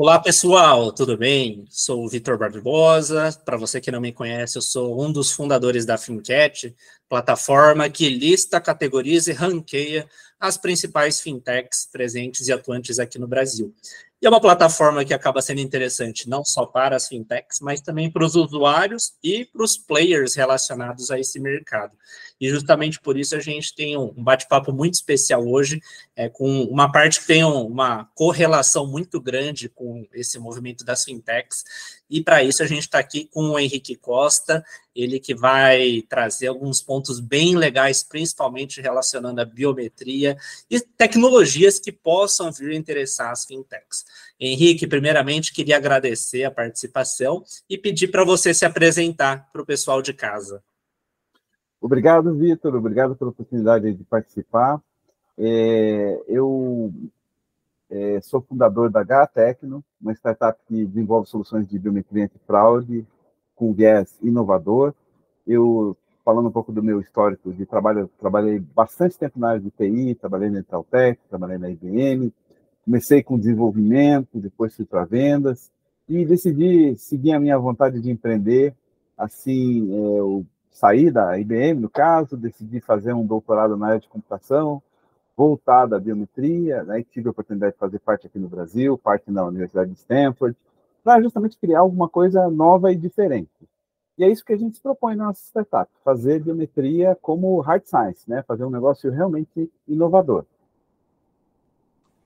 Olá, 0.00 0.16
pessoal, 0.20 0.92
tudo 0.92 1.16
bem? 1.18 1.64
Sou 1.68 2.04
o 2.04 2.08
Vitor 2.08 2.38
Barbosa. 2.38 3.36
Para 3.44 3.56
você 3.56 3.80
que 3.80 3.90
não 3.90 4.00
me 4.00 4.12
conhece, 4.12 4.56
eu 4.56 4.62
sou 4.62 5.04
um 5.04 5.10
dos 5.10 5.32
fundadores 5.32 5.84
da 5.84 5.98
Fincat, 5.98 6.72
plataforma 7.08 7.90
que 7.90 8.08
lista, 8.08 8.60
categoriza 8.60 9.32
e 9.32 9.34
ranqueia 9.34 10.08
as 10.38 10.56
principais 10.56 11.20
fintechs 11.20 11.88
presentes 11.90 12.46
e 12.46 12.52
atuantes 12.52 13.00
aqui 13.00 13.18
no 13.18 13.26
Brasil. 13.26 13.74
E 14.22 14.26
é 14.26 14.28
uma 14.30 14.40
plataforma 14.40 15.04
que 15.04 15.12
acaba 15.12 15.42
sendo 15.42 15.60
interessante 15.60 16.28
não 16.28 16.44
só 16.44 16.64
para 16.64 16.94
as 16.94 17.08
fintechs, 17.08 17.58
mas 17.60 17.80
também 17.80 18.08
para 18.08 18.24
os 18.24 18.36
usuários 18.36 19.14
e 19.20 19.46
para 19.46 19.64
os 19.64 19.76
players 19.76 20.36
relacionados 20.36 21.10
a 21.10 21.18
esse 21.18 21.40
mercado. 21.40 21.92
E 22.40 22.48
justamente 22.48 23.00
por 23.00 23.16
isso 23.16 23.34
a 23.34 23.40
gente 23.40 23.74
tem 23.74 23.96
um 23.96 24.12
bate-papo 24.12 24.72
muito 24.72 24.94
especial 24.94 25.46
hoje, 25.46 25.80
é, 26.14 26.28
com 26.28 26.62
uma 26.64 26.90
parte 26.90 27.20
que 27.20 27.26
tem 27.26 27.44
uma 27.44 28.04
correlação 28.14 28.86
muito 28.86 29.20
grande 29.20 29.68
com 29.68 30.06
esse 30.12 30.38
movimento 30.38 30.84
das 30.84 31.04
fintechs. 31.04 31.64
E 32.10 32.22
para 32.22 32.42
isso 32.42 32.62
a 32.62 32.66
gente 32.66 32.82
está 32.82 32.98
aqui 32.98 33.26
com 33.26 33.50
o 33.50 33.58
Henrique 33.58 33.94
Costa, 33.94 34.64
ele 34.94 35.20
que 35.20 35.34
vai 35.34 36.02
trazer 36.08 36.48
alguns 36.48 36.80
pontos 36.80 37.20
bem 37.20 37.56
legais, 37.56 38.02
principalmente 38.02 38.80
relacionando 38.80 39.40
a 39.40 39.44
biometria 39.44 40.36
e 40.70 40.80
tecnologias 40.80 41.78
que 41.78 41.92
possam 41.92 42.50
vir 42.50 42.72
a 42.72 42.76
interessar 42.76 43.30
as 43.30 43.44
fintechs. 43.44 44.04
Henrique, 44.40 44.86
primeiramente, 44.86 45.52
queria 45.52 45.76
agradecer 45.76 46.44
a 46.44 46.50
participação 46.50 47.44
e 47.68 47.76
pedir 47.76 48.08
para 48.08 48.24
você 48.24 48.54
se 48.54 48.64
apresentar 48.64 49.48
para 49.52 49.62
o 49.62 49.66
pessoal 49.66 50.00
de 50.00 50.12
casa. 50.12 50.62
Obrigado, 51.80 52.34
Vitor. 52.34 52.74
Obrigado 52.74 53.14
pela 53.14 53.30
oportunidade 53.30 53.92
de 53.92 54.04
participar. 54.04 54.80
É, 55.38 56.22
eu 56.26 56.92
é, 57.88 58.20
sou 58.20 58.40
fundador 58.40 58.90
da 58.90 59.02
Gatecno, 59.04 59.84
uma 60.00 60.12
startup 60.12 60.58
que 60.66 60.84
desenvolve 60.84 61.28
soluções 61.28 61.68
de 61.68 61.78
biometria 61.78 62.24
antifraude 62.24 63.06
com 63.54 63.72
viés 63.72 64.18
inovador. 64.22 64.92
Eu, 65.46 65.96
falando 66.24 66.48
um 66.48 66.52
pouco 66.52 66.72
do 66.72 66.82
meu 66.82 67.00
histórico 67.00 67.52
de 67.52 67.64
trabalho, 67.64 68.10
trabalhei 68.18 68.58
bastante 68.58 69.16
tempo 69.16 69.38
na 69.38 69.50
área 69.50 69.60
de 69.60 69.70
TI, 69.70 70.14
trabalhei 70.16 70.50
na 70.50 70.60
Inteltec, 70.60 71.20
trabalhei 71.28 71.58
na 71.58 71.70
IBM, 71.70 72.32
comecei 72.84 73.22
com 73.22 73.38
desenvolvimento, 73.38 74.38
depois 74.38 74.74
fui 74.74 74.84
para 74.84 75.04
vendas, 75.04 75.70
e 76.08 76.24
decidi 76.24 76.96
seguir 76.96 77.32
a 77.32 77.40
minha 77.40 77.58
vontade 77.58 78.00
de 78.00 78.10
empreender. 78.10 78.74
Assim, 79.16 79.92
é, 79.92 80.18
eu 80.20 80.44
saí 80.78 81.10
da 81.10 81.36
IBM, 81.36 81.80
no 81.80 81.90
caso, 81.90 82.36
decidi 82.36 82.80
fazer 82.80 83.12
um 83.12 83.26
doutorado 83.26 83.76
na 83.76 83.88
área 83.88 83.98
de 83.98 84.08
computação, 84.08 84.80
voltada 85.36 85.96
à 85.96 86.00
biometria, 86.00 86.84
né, 86.84 87.04
tive 87.10 87.26
a 87.26 87.30
oportunidade 87.32 87.72
de 87.72 87.78
fazer 87.78 87.98
parte 87.98 88.28
aqui 88.28 88.38
no 88.38 88.48
Brasil, 88.48 88.96
parte 88.96 89.28
na 89.28 89.44
Universidade 89.44 89.90
de 89.90 89.98
Stanford, 89.98 90.56
para 91.02 91.20
justamente 91.20 91.58
criar 91.58 91.80
alguma 91.80 92.08
coisa 92.08 92.48
nova 92.48 92.92
e 92.92 92.96
diferente. 92.96 93.50
E 94.16 94.22
é 94.22 94.28
isso 94.30 94.44
que 94.44 94.52
a 94.52 94.56
gente 94.56 94.76
se 94.76 94.82
propõe 94.82 95.16
na 95.16 95.26
nossa 95.26 95.42
startup, 95.42 95.90
fazer 96.04 96.40
biometria 96.40 97.16
como 97.20 97.60
hard 97.60 97.82
science, 97.84 98.28
né, 98.28 98.44
fazer 98.46 98.64
um 98.64 98.70
negócio 98.70 99.10
realmente 99.10 99.68
inovador. 99.86 100.44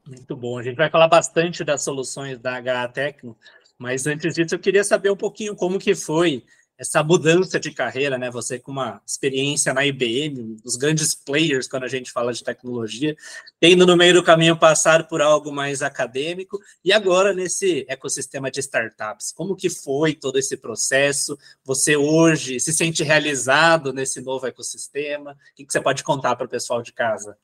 Muito 0.06 0.36
bom. 0.36 0.58
A 0.58 0.62
gente 0.62 0.77
vai 0.77 0.91
falar 0.91 1.08
bastante 1.08 1.64
das 1.64 1.83
soluções 1.83 2.39
da 2.39 2.58
HA 2.58 2.89
Tecno, 2.89 3.34
mas 3.78 4.06
antes 4.06 4.34
disso 4.34 4.55
eu 4.55 4.58
queria 4.58 4.84
saber 4.84 5.11
um 5.11 5.17
pouquinho 5.17 5.56
como 5.56 5.78
que 5.78 5.95
foi 5.95 6.45
essa 6.78 7.03
mudança 7.03 7.61
de 7.61 7.70
carreira, 7.70 8.19
né? 8.19 8.31
Você 8.31 8.59
com 8.59 8.73
uma 8.73 9.01
experiência 9.06 9.73
na 9.73 9.84
IBM, 9.84 10.56
os 10.65 10.77
grandes 10.77 11.14
players 11.14 11.69
quando 11.69 11.84
a 11.84 11.89
gente 11.89 12.11
fala 12.11 12.33
de 12.33 12.42
tecnologia, 12.42 13.17
tendo 13.61 13.87
no 13.87 13.97
meio 13.97 14.14
do 14.14 14.23
caminho 14.23 14.59
passar 14.59 15.06
por 15.06 15.23
algo 15.23 15.53
mais 15.53 15.83
acadêmico 15.83 16.59
e 16.84 16.92
agora 16.92 17.33
nesse 17.33 17.84
ecossistema 17.89 18.51
de 18.51 18.61
startups. 18.61 19.33
Como 19.33 19.57
que 19.57 19.70
foi 19.70 20.14
todo 20.14 20.39
esse 20.39 20.57
processo? 20.57 21.39
Você 21.64 21.96
hoje 21.96 22.58
se 22.58 22.73
sente 22.73 23.02
realizado 23.02 23.92
nesse 23.92 24.20
novo 24.20 24.46
ecossistema? 24.46 25.33
O 25.33 25.36
que, 25.55 25.64
que 25.64 25.73
você 25.73 25.80
pode 25.80 26.02
contar 26.02 26.36
para 26.36 26.46
o 26.46 26.51
pessoal 26.51 26.83
de 26.83 26.92
casa? 26.92 27.36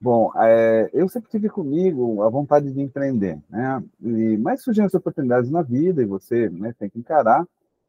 Bom, 0.00 0.30
é, 0.36 0.88
eu 0.92 1.08
sempre 1.08 1.28
tive 1.28 1.48
comigo 1.48 2.22
a 2.22 2.28
vontade 2.28 2.72
de 2.72 2.80
empreender, 2.80 3.36
né? 3.50 3.82
E, 4.00 4.36
mas 4.36 4.62
surgiram 4.62 4.86
as 4.86 4.94
oportunidades 4.94 5.50
na 5.50 5.60
vida 5.60 6.00
e 6.00 6.06
você 6.06 6.48
né, 6.50 6.72
tem 6.78 6.88
que 6.88 7.00
encarar. 7.00 7.44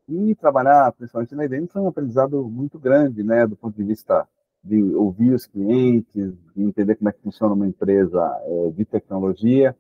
E 0.09 0.33
trabalhar, 0.33 0.91
principalmente 0.93 1.35
na 1.35 1.45
IBM, 1.45 1.67
foi 1.67 1.81
um 1.83 1.87
aprendizado 1.87 2.43
muito 2.49 2.79
grande, 2.79 3.23
né, 3.23 3.45
do 3.45 3.55
ponto 3.55 3.75
de 3.75 3.83
vista 3.83 4.27
de 4.63 4.81
ouvir 4.95 5.33
os 5.33 5.45
clientes, 5.45 6.33
de 6.55 6.63
entender 6.63 6.95
como 6.95 7.09
é 7.09 7.13
que 7.13 7.21
funciona 7.21 7.53
uma 7.53 7.67
empresa 7.67 8.19
é, 8.43 8.69
de 8.71 8.85
tecnologia. 8.85 9.75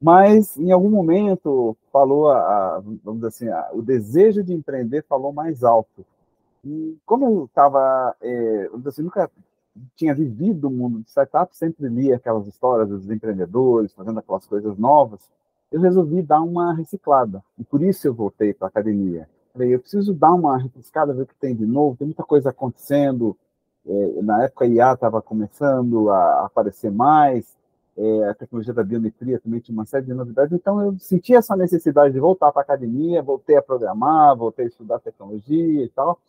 Mas, 0.00 0.56
em 0.56 0.72
algum 0.72 0.90
momento, 0.90 1.76
falou, 1.92 2.28
a, 2.28 2.82
vamos 3.04 3.20
dizer 3.20 3.28
assim, 3.28 3.48
a, 3.48 3.70
o 3.72 3.80
desejo 3.80 4.42
de 4.42 4.52
empreender 4.52 5.04
falou 5.08 5.32
mais 5.32 5.62
alto. 5.62 6.04
E 6.64 6.96
como 7.06 7.24
eu 7.26 7.44
estava, 7.44 8.16
é, 8.20 8.68
dizer 8.76 8.88
assim, 8.88 9.02
nunca 9.02 9.30
tinha 9.94 10.12
vivido 10.12 10.66
o 10.66 10.70
mundo 10.70 11.02
de 11.02 11.08
startup, 11.08 11.56
sempre 11.56 11.88
lia 11.88 12.16
aquelas 12.16 12.48
histórias 12.48 12.88
dos 12.88 13.08
empreendedores, 13.08 13.92
fazendo 13.92 14.18
aquelas 14.18 14.44
coisas 14.44 14.76
novas, 14.76 15.20
eu 15.70 15.80
resolvi 15.80 16.20
dar 16.20 16.40
uma 16.42 16.74
reciclada. 16.74 17.42
E 17.56 17.62
por 17.62 17.80
isso 17.82 18.08
eu 18.08 18.14
voltei 18.14 18.52
para 18.52 18.66
a 18.66 18.70
academia. 18.70 19.28
Falei, 19.52 19.74
eu 19.74 19.80
preciso 19.80 20.14
dar 20.14 20.32
uma 20.32 20.58
refrescada, 20.58 21.14
ver 21.14 21.22
o 21.22 21.26
que 21.26 21.34
tem 21.34 21.54
de 21.54 21.66
novo, 21.66 21.96
tem 21.96 22.06
muita 22.06 22.22
coisa 22.22 22.50
acontecendo. 22.50 23.36
É, 23.86 24.22
na 24.22 24.44
época, 24.44 24.64
a 24.64 24.68
IA 24.68 24.92
estava 24.92 25.22
começando 25.22 26.10
a 26.10 26.46
aparecer 26.46 26.90
mais, 26.90 27.56
é, 27.96 28.28
a 28.28 28.34
tecnologia 28.34 28.72
da 28.72 28.84
biometria 28.84 29.40
também 29.40 29.58
tinha 29.58 29.76
uma 29.76 29.84
série 29.84 30.06
de 30.06 30.14
novidades, 30.14 30.52
então 30.52 30.80
eu 30.80 30.96
senti 31.00 31.34
essa 31.34 31.56
necessidade 31.56 32.14
de 32.14 32.20
voltar 32.20 32.52
para 32.52 32.60
a 32.60 32.62
academia, 32.62 33.20
voltei 33.20 33.56
a 33.56 33.62
programar, 33.62 34.36
voltei 34.36 34.66
a 34.66 34.68
estudar 34.68 35.00
tecnologia 35.00 35.84
e 35.84 35.88
tal. 35.88 36.20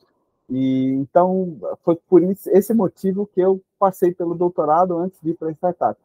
E 0.50 0.94
então 0.94 1.58
foi 1.84 1.96
por 2.10 2.24
isso, 2.24 2.50
esse 2.50 2.74
motivo 2.74 3.28
que 3.28 3.40
eu 3.40 3.62
passei 3.78 4.12
pelo 4.12 4.34
doutorado 4.34 4.98
antes 4.98 5.22
de 5.22 5.30
ir 5.30 5.34
para 5.36 5.50
a 5.50 5.52
startup. 5.52 6.00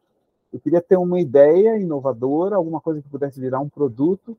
Eu 0.52 0.60
queria 0.60 0.82
ter 0.82 0.98
uma 0.98 1.18
ideia 1.18 1.78
inovadora, 1.78 2.56
alguma 2.56 2.80
coisa 2.80 3.00
que 3.00 3.08
pudesse 3.08 3.40
virar 3.40 3.60
um 3.60 3.68
produto 3.68 4.36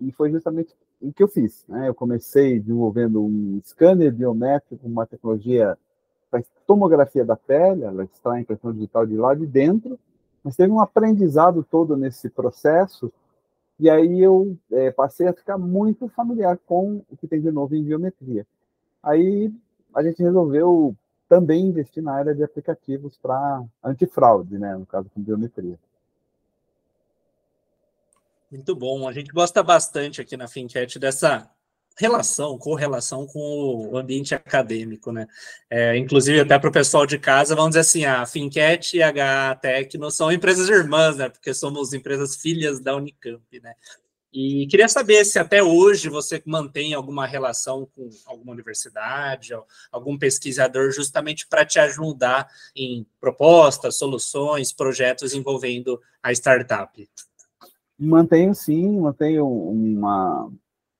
e 0.00 0.12
foi 0.12 0.30
justamente 0.30 0.74
o 1.00 1.12
que 1.12 1.22
eu 1.22 1.28
fiz. 1.28 1.64
Né? 1.68 1.88
Eu 1.88 1.94
comecei 1.94 2.60
desenvolvendo 2.60 3.22
um 3.22 3.60
scanner 3.64 4.12
biométrico, 4.12 4.86
uma 4.86 5.06
tecnologia 5.06 5.76
para 6.30 6.42
tomografia 6.66 7.24
da 7.24 7.36
pele, 7.36 7.84
ela 7.84 8.04
extrai 8.04 8.40
impressão 8.40 8.72
digital 8.72 9.06
de 9.06 9.16
lá 9.16 9.34
de 9.34 9.46
dentro, 9.46 9.98
mas 10.42 10.56
teve 10.56 10.72
um 10.72 10.80
aprendizado 10.80 11.62
todo 11.62 11.96
nesse 11.96 12.28
processo, 12.28 13.12
e 13.78 13.88
aí 13.90 14.20
eu 14.20 14.56
é, 14.72 14.90
passei 14.90 15.28
a 15.28 15.32
ficar 15.32 15.58
muito 15.58 16.08
familiar 16.08 16.58
com 16.66 17.02
o 17.10 17.16
que 17.16 17.28
tem 17.28 17.40
de 17.40 17.50
novo 17.50 17.74
em 17.74 17.84
biometria. 17.84 18.46
Aí 19.02 19.52
a 19.94 20.02
gente 20.02 20.22
resolveu 20.22 20.96
também 21.28 21.66
investir 21.66 22.02
na 22.02 22.12
área 22.12 22.34
de 22.34 22.42
aplicativos 22.42 23.16
para 23.18 23.62
antifraude, 23.82 24.58
né, 24.58 24.76
no 24.76 24.86
caso 24.86 25.10
com 25.10 25.20
biometria. 25.20 25.78
Muito 28.50 28.74
bom. 28.76 29.08
A 29.08 29.12
gente 29.12 29.32
gosta 29.32 29.62
bastante 29.62 30.20
aqui 30.20 30.36
na 30.36 30.46
Fincat 30.46 30.98
dessa 30.98 31.50
relação, 31.98 32.58
correlação 32.58 33.26
com 33.26 33.90
o 33.90 33.96
ambiente 33.96 34.34
acadêmico, 34.34 35.10
né? 35.10 35.26
É, 35.70 35.96
inclusive, 35.96 36.40
até 36.40 36.58
para 36.58 36.68
o 36.68 36.72
pessoal 36.72 37.06
de 37.06 37.18
casa, 37.18 37.56
vamos 37.56 37.70
dizer 37.70 37.80
assim, 37.80 38.04
a 38.04 38.26
Fincat 38.26 38.96
e 38.96 39.02
a 39.02 39.54
Tecno 39.54 40.10
são 40.10 40.30
empresas 40.30 40.68
irmãs, 40.68 41.16
né? 41.16 41.28
Porque 41.28 41.54
somos 41.54 41.92
empresas 41.92 42.36
filhas 42.36 42.80
da 42.80 42.94
Unicamp, 42.94 43.42
né? 43.60 43.74
E 44.32 44.66
queria 44.66 44.88
saber 44.88 45.24
se 45.24 45.38
até 45.38 45.62
hoje 45.62 46.10
você 46.10 46.42
mantém 46.44 46.92
alguma 46.92 47.26
relação 47.26 47.88
com 47.96 48.10
alguma 48.26 48.52
universidade, 48.52 49.54
algum 49.90 50.18
pesquisador, 50.18 50.92
justamente 50.92 51.46
para 51.46 51.64
te 51.64 51.78
ajudar 51.78 52.46
em 52.76 53.06
propostas, 53.18 53.96
soluções, 53.96 54.72
projetos 54.72 55.32
envolvendo 55.32 55.98
a 56.22 56.32
startup. 56.32 57.08
Mantenho 57.98 58.54
sim, 58.54 59.00
mantenho 59.00 59.46
uma, 59.46 60.50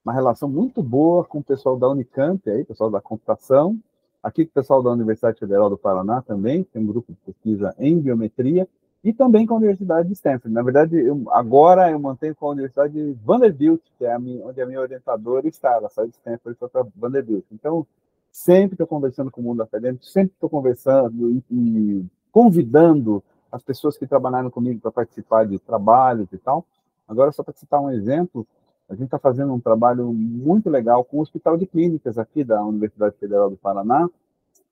uma 0.05 0.13
relação 0.13 0.49
muito 0.49 0.83
boa 0.83 1.25
com 1.25 1.39
o 1.39 1.45
pessoal 1.45 1.79
da 1.79 1.89
Unicamp, 1.89 2.49
aí, 2.49 2.65
pessoal 2.65 2.91
da 2.91 3.01
computação, 3.01 3.79
aqui 4.23 4.45
com 4.45 4.51
o 4.51 4.55
pessoal 4.55 4.83
da 4.83 4.91
Universidade 4.91 5.39
Federal 5.39 5.69
do 5.69 5.77
Paraná 5.77 6.23
também, 6.23 6.65
tem 6.65 6.83
um 6.83 6.87
grupo 6.87 7.13
de 7.13 7.19
pesquisa 7.21 7.75
em 7.79 8.01
biometria, 8.01 8.67
e 9.07 9.13
também 9.13 9.47
com 9.47 9.55
a 9.55 9.59
Universidade 9.59 10.09
de 10.09 10.15
Stanford. 10.15 10.53
Na 10.53 10.63
verdade, 10.63 10.97
eu, 10.97 11.23
agora 11.31 11.89
eu 11.91 11.99
mantenho 11.99 12.35
com 12.35 12.47
a 12.47 12.51
Universidade 12.51 12.93
de 12.93 13.13
Vanderbilt, 13.25 13.81
que 13.97 14.05
é 14.05 14.13
a 14.13 14.19
minha, 14.19 14.45
onde 14.45 14.61
a 14.61 14.67
minha 14.67 14.81
orientadora 14.81 15.47
está, 15.47 15.75
ela 15.75 15.89
sai 15.89 16.09
de 16.09 16.15
Stanford 16.15 16.57
e 16.57 16.59
foi 16.59 16.69
para 16.69 16.87
Vanderbilt. 16.97 17.45
Então, 17.53 17.87
sempre 18.33 18.75
estou 18.75 18.87
conversando 18.87 19.31
com 19.31 19.41
o 19.41 19.45
mundo 19.45 19.63
acadêmico, 19.63 20.05
sempre 20.05 20.33
estou 20.35 20.51
conversando 20.51 21.31
e, 21.31 21.45
e 21.53 22.07
convidando 22.33 23.23
as 23.53 23.63
pessoas 23.63 23.97
que 23.97 24.09
trabalharam 24.09 24.51
comigo 24.51 24.81
para 24.81 24.91
participar 24.91 25.47
de 25.47 25.59
trabalhos 25.61 26.33
e 26.33 26.39
tal. 26.39 26.67
Agora, 27.07 27.33
só 27.33 27.43
para 27.43 27.55
citar 27.55 27.81
um 27.81 27.91
exemplo, 27.91 28.47
a 28.89 28.95
gente 28.95 29.07
está 29.07 29.19
fazendo 29.19 29.53
um 29.53 29.61
trabalho 29.61 30.13
muito 30.13 30.71
legal 30.71 31.05
com 31.05 31.19
o 31.19 31.21
Hospital 31.21 31.57
de 31.57 31.67
Clínicas 31.67 32.19
aqui 32.19 32.45
da 32.45 32.65
Universidade 32.65 33.17
Federal 33.19 33.51
do 33.51 33.57
Paraná, 33.57 34.09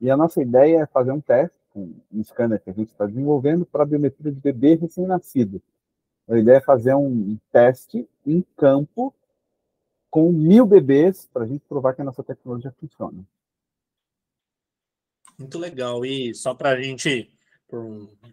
e 0.00 0.10
a 0.10 0.16
nossa 0.16 0.42
ideia 0.42 0.82
é 0.82 0.86
fazer 0.86 1.12
um 1.12 1.20
teste, 1.20 1.56
um, 1.74 2.22
scanner 2.22 2.60
que 2.60 2.70
a 2.70 2.72
gente 2.72 2.90
está 2.90 3.06
desenvolvendo 3.06 3.64
para 3.66 3.84
biometria 3.84 4.30
de 4.30 4.40
bebê 4.40 4.74
recém-nascido. 4.74 5.60
A 6.28 6.38
ideia 6.38 6.56
é 6.56 6.60
fazer 6.60 6.94
um 6.94 7.36
teste 7.52 8.08
em 8.26 8.44
campo 8.56 9.14
com 10.10 10.32
mil 10.32 10.64
bebês 10.64 11.28
para 11.32 11.44
a 11.44 11.46
gente 11.46 11.64
provar 11.68 11.94
que 11.94 12.00
a 12.00 12.04
nossa 12.04 12.22
tecnologia 12.22 12.72
funciona. 12.78 13.24
Muito 15.38 15.58
legal. 15.58 16.04
E 16.04 16.34
só 16.34 16.54
para 16.54 16.70
a 16.70 16.80
gente 16.80 17.33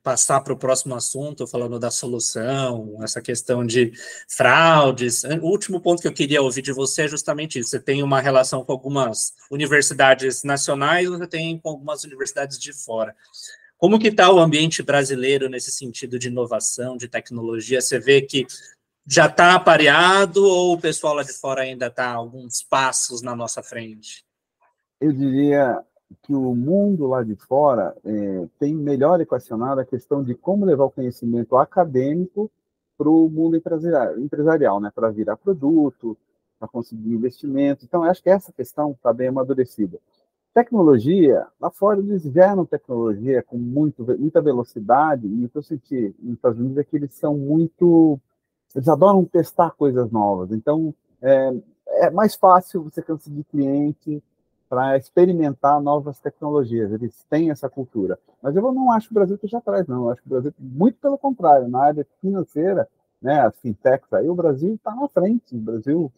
passar 0.03 0.41
para 0.41 0.53
o 0.53 0.57
próximo 0.57 0.95
assunto, 0.95 1.45
falando 1.45 1.79
da 1.79 1.91
solução, 1.91 2.97
essa 3.03 3.21
questão 3.21 3.65
de 3.65 3.91
fraudes. 4.27 5.23
O 5.23 5.47
último 5.47 5.79
ponto 5.79 6.01
que 6.01 6.07
eu 6.07 6.13
queria 6.13 6.41
ouvir 6.41 6.61
de 6.61 6.73
você 6.73 7.03
é 7.03 7.07
justamente 7.07 7.59
isso. 7.59 7.69
Você 7.69 7.79
tem 7.79 8.01
uma 8.01 8.19
relação 8.19 8.63
com 8.63 8.71
algumas 8.71 9.33
universidades 9.49 10.43
nacionais, 10.43 11.07
você 11.07 11.27
tem 11.27 11.59
com 11.59 11.69
algumas 11.69 12.03
universidades 12.03 12.57
de 12.57 12.73
fora. 12.73 13.15
Como 13.77 13.99
que 13.99 14.09
está 14.09 14.31
o 14.31 14.39
ambiente 14.39 14.83
brasileiro 14.83 15.49
nesse 15.49 15.71
sentido 15.71 16.19
de 16.19 16.27
inovação, 16.27 16.97
de 16.97 17.07
tecnologia? 17.07 17.81
Você 17.81 17.99
vê 17.99 18.21
que 18.21 18.45
já 19.07 19.25
está 19.25 19.55
apareado 19.55 20.45
ou 20.45 20.73
o 20.73 20.79
pessoal 20.79 21.15
lá 21.15 21.23
de 21.23 21.33
fora 21.33 21.63
ainda 21.63 21.87
está 21.87 22.07
alguns 22.11 22.61
passos 22.61 23.21
na 23.21 23.35
nossa 23.35 23.63
frente? 23.63 24.23
Eu 24.99 25.11
diria 25.11 25.83
que 26.21 26.33
o 26.33 26.53
mundo 26.55 27.07
lá 27.07 27.23
de 27.23 27.35
fora 27.35 27.95
é, 28.03 28.47
tem 28.59 28.75
melhor 28.75 29.19
equacionado 29.21 29.81
a 29.81 29.85
questão 29.85 30.23
de 30.23 30.35
como 30.35 30.65
levar 30.65 30.85
o 30.85 30.91
conhecimento 30.91 31.57
acadêmico 31.57 32.49
para 32.97 33.09
o 33.09 33.29
mundo 33.29 33.57
empresarial, 33.57 34.19
empresarial 34.19 34.79
né, 34.79 34.91
para 34.93 35.09
virar 35.09 35.37
produto, 35.37 36.17
para 36.59 36.67
conseguir 36.67 37.13
investimento. 37.13 37.83
Então, 37.83 38.03
acho 38.03 38.21
que 38.21 38.29
essa 38.29 38.51
questão 38.51 38.91
está 38.91 39.11
bem 39.11 39.29
amadurecida. 39.29 39.99
Tecnologia, 40.53 41.47
lá 41.59 41.71
fora 41.71 41.99
eles 41.99 42.23
geram 42.23 42.65
tecnologia 42.65 43.41
com 43.41 43.57
muito, 43.57 44.03
muita 44.03 44.41
velocidade, 44.41 45.25
e 45.25 45.45
o 45.45 45.49
que 45.49 45.57
eu 45.57 45.63
senti 45.63 46.13
nos 46.19 46.35
Estados 46.35 46.59
Unidos 46.59 46.77
é 46.77 46.83
que 46.83 46.95
eles 46.95 47.13
são 47.13 47.37
muito. 47.37 48.19
Eles 48.75 48.87
adoram 48.87 49.25
testar 49.25 49.71
coisas 49.71 50.11
novas. 50.11 50.51
Então, 50.51 50.93
é, 51.21 51.53
é 51.87 52.09
mais 52.09 52.35
fácil 52.35 52.83
você 52.83 53.01
conseguir 53.01 53.45
cliente, 53.45 54.21
para 54.71 54.95
experimentar 54.95 55.81
novas 55.81 56.17
tecnologias. 56.21 56.93
Eles 56.93 57.25
têm 57.29 57.51
essa 57.51 57.69
cultura. 57.69 58.17
Mas 58.41 58.55
eu 58.55 58.71
não 58.71 58.89
acho 58.89 59.09
que 59.09 59.13
o 59.13 59.15
Brasil 59.15 59.35
esteja 59.35 59.57
atrás, 59.57 59.85
não. 59.85 60.03
Eu 60.03 60.11
acho 60.11 60.21
que 60.21 60.27
o 60.27 60.29
Brasil, 60.29 60.53
muito 60.57 60.97
pelo 60.97 61.17
contrário, 61.17 61.67
na 61.67 61.83
área 61.83 62.07
financeira, 62.21 62.87
né, 63.21 63.41
as 63.41 63.59
fintechs 63.59 64.13
aí, 64.13 64.29
o 64.29 64.33
Brasil 64.33 64.75
está 64.75 64.95
na 64.95 65.09
frente. 65.09 65.57
O 65.57 65.59
Brasil 65.59 66.09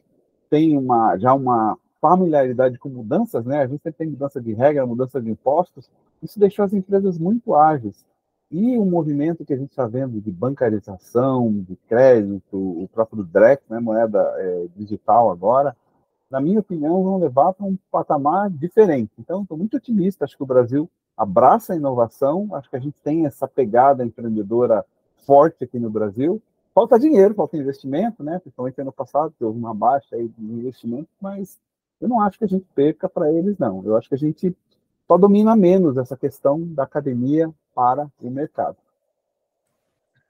tem 0.52 0.78
uma, 0.78 1.18
já 1.18 1.34
uma 1.34 1.76
familiaridade 2.00 2.78
com 2.78 2.90
mudanças, 2.90 3.44
né? 3.44 3.64
A 3.64 3.66
gente 3.68 3.92
tem 3.92 4.08
mudança 4.08 4.40
de 4.40 4.54
regra, 4.54 4.86
mudança 4.86 5.20
de 5.20 5.32
impostos. 5.32 5.90
Isso 6.22 6.40
deixou 6.40 6.64
as 6.64 6.74
empresas 6.74 7.18
muito 7.18 7.56
ágeis. 7.56 8.06
E 8.52 8.78
o 8.78 8.86
movimento 8.86 9.44
que 9.44 9.54
a 9.54 9.58
gente 9.58 9.72
está 9.72 9.88
vendo 9.88 10.22
de 10.22 10.32
bancarização, 10.32 11.52
de 11.68 11.76
crédito, 11.88 12.56
o 12.56 12.88
próprio 12.94 13.24
DREC, 13.24 13.64
né, 13.68 13.80
moeda 13.80 14.22
é, 14.38 14.68
digital 14.76 15.32
agora, 15.32 15.76
na 16.34 16.42
minha 16.42 16.62
opinião, 16.62 17.04
vão 17.04 17.20
levar 17.20 17.54
para 17.54 17.68
um 17.68 17.78
patamar 17.92 18.50
diferente. 18.50 19.12
Então, 19.20 19.44
estou 19.44 19.56
muito 19.56 19.78
otimista. 19.78 20.26
Acho 20.26 20.36
que 20.36 20.42
o 20.42 20.48
Brasil 20.48 20.90
abraça 21.16 21.74
a 21.74 21.76
inovação. 21.76 22.50
Acho 22.54 22.68
que 22.72 22.76
a 22.76 22.80
gente 22.80 22.96
tem 23.04 23.28
essa 23.28 23.48
pegada 23.48 24.04
empreendedora 24.04 24.84
forte 25.28 25.64
aqui 25.64 25.78
no 25.78 25.92
Brasil. 25.92 26.42
Falta 26.74 26.98
dinheiro, 26.98 27.36
falta 27.36 27.56
investimento, 27.56 28.24
né? 28.24 28.40
Principalmente 28.40 28.82
ano 28.82 28.92
passado, 28.92 29.32
houve 29.40 29.60
uma 29.60 29.76
baixa 29.76 30.16
aí 30.16 30.28
de 30.28 30.44
investimento, 30.44 31.08
mas 31.22 31.60
eu 32.02 32.10
não 32.10 32.20
acho 32.20 32.40
que 32.40 32.46
a 32.46 32.48
gente 32.48 32.66
perca 32.74 33.08
para 33.08 33.32
eles, 33.32 33.56
não. 33.60 33.84
Eu 33.86 33.96
acho 33.96 34.10
que 34.10 34.16
a 34.16 34.18
gente 34.18 34.58
só 35.08 35.20
domina 35.20 35.56
menos 35.56 35.98
essa 35.98 36.18
questão 36.18 36.60
da 36.60 36.82
academia 36.82 37.54
para 37.76 38.10
o 38.20 38.32
mercado. 38.32 38.78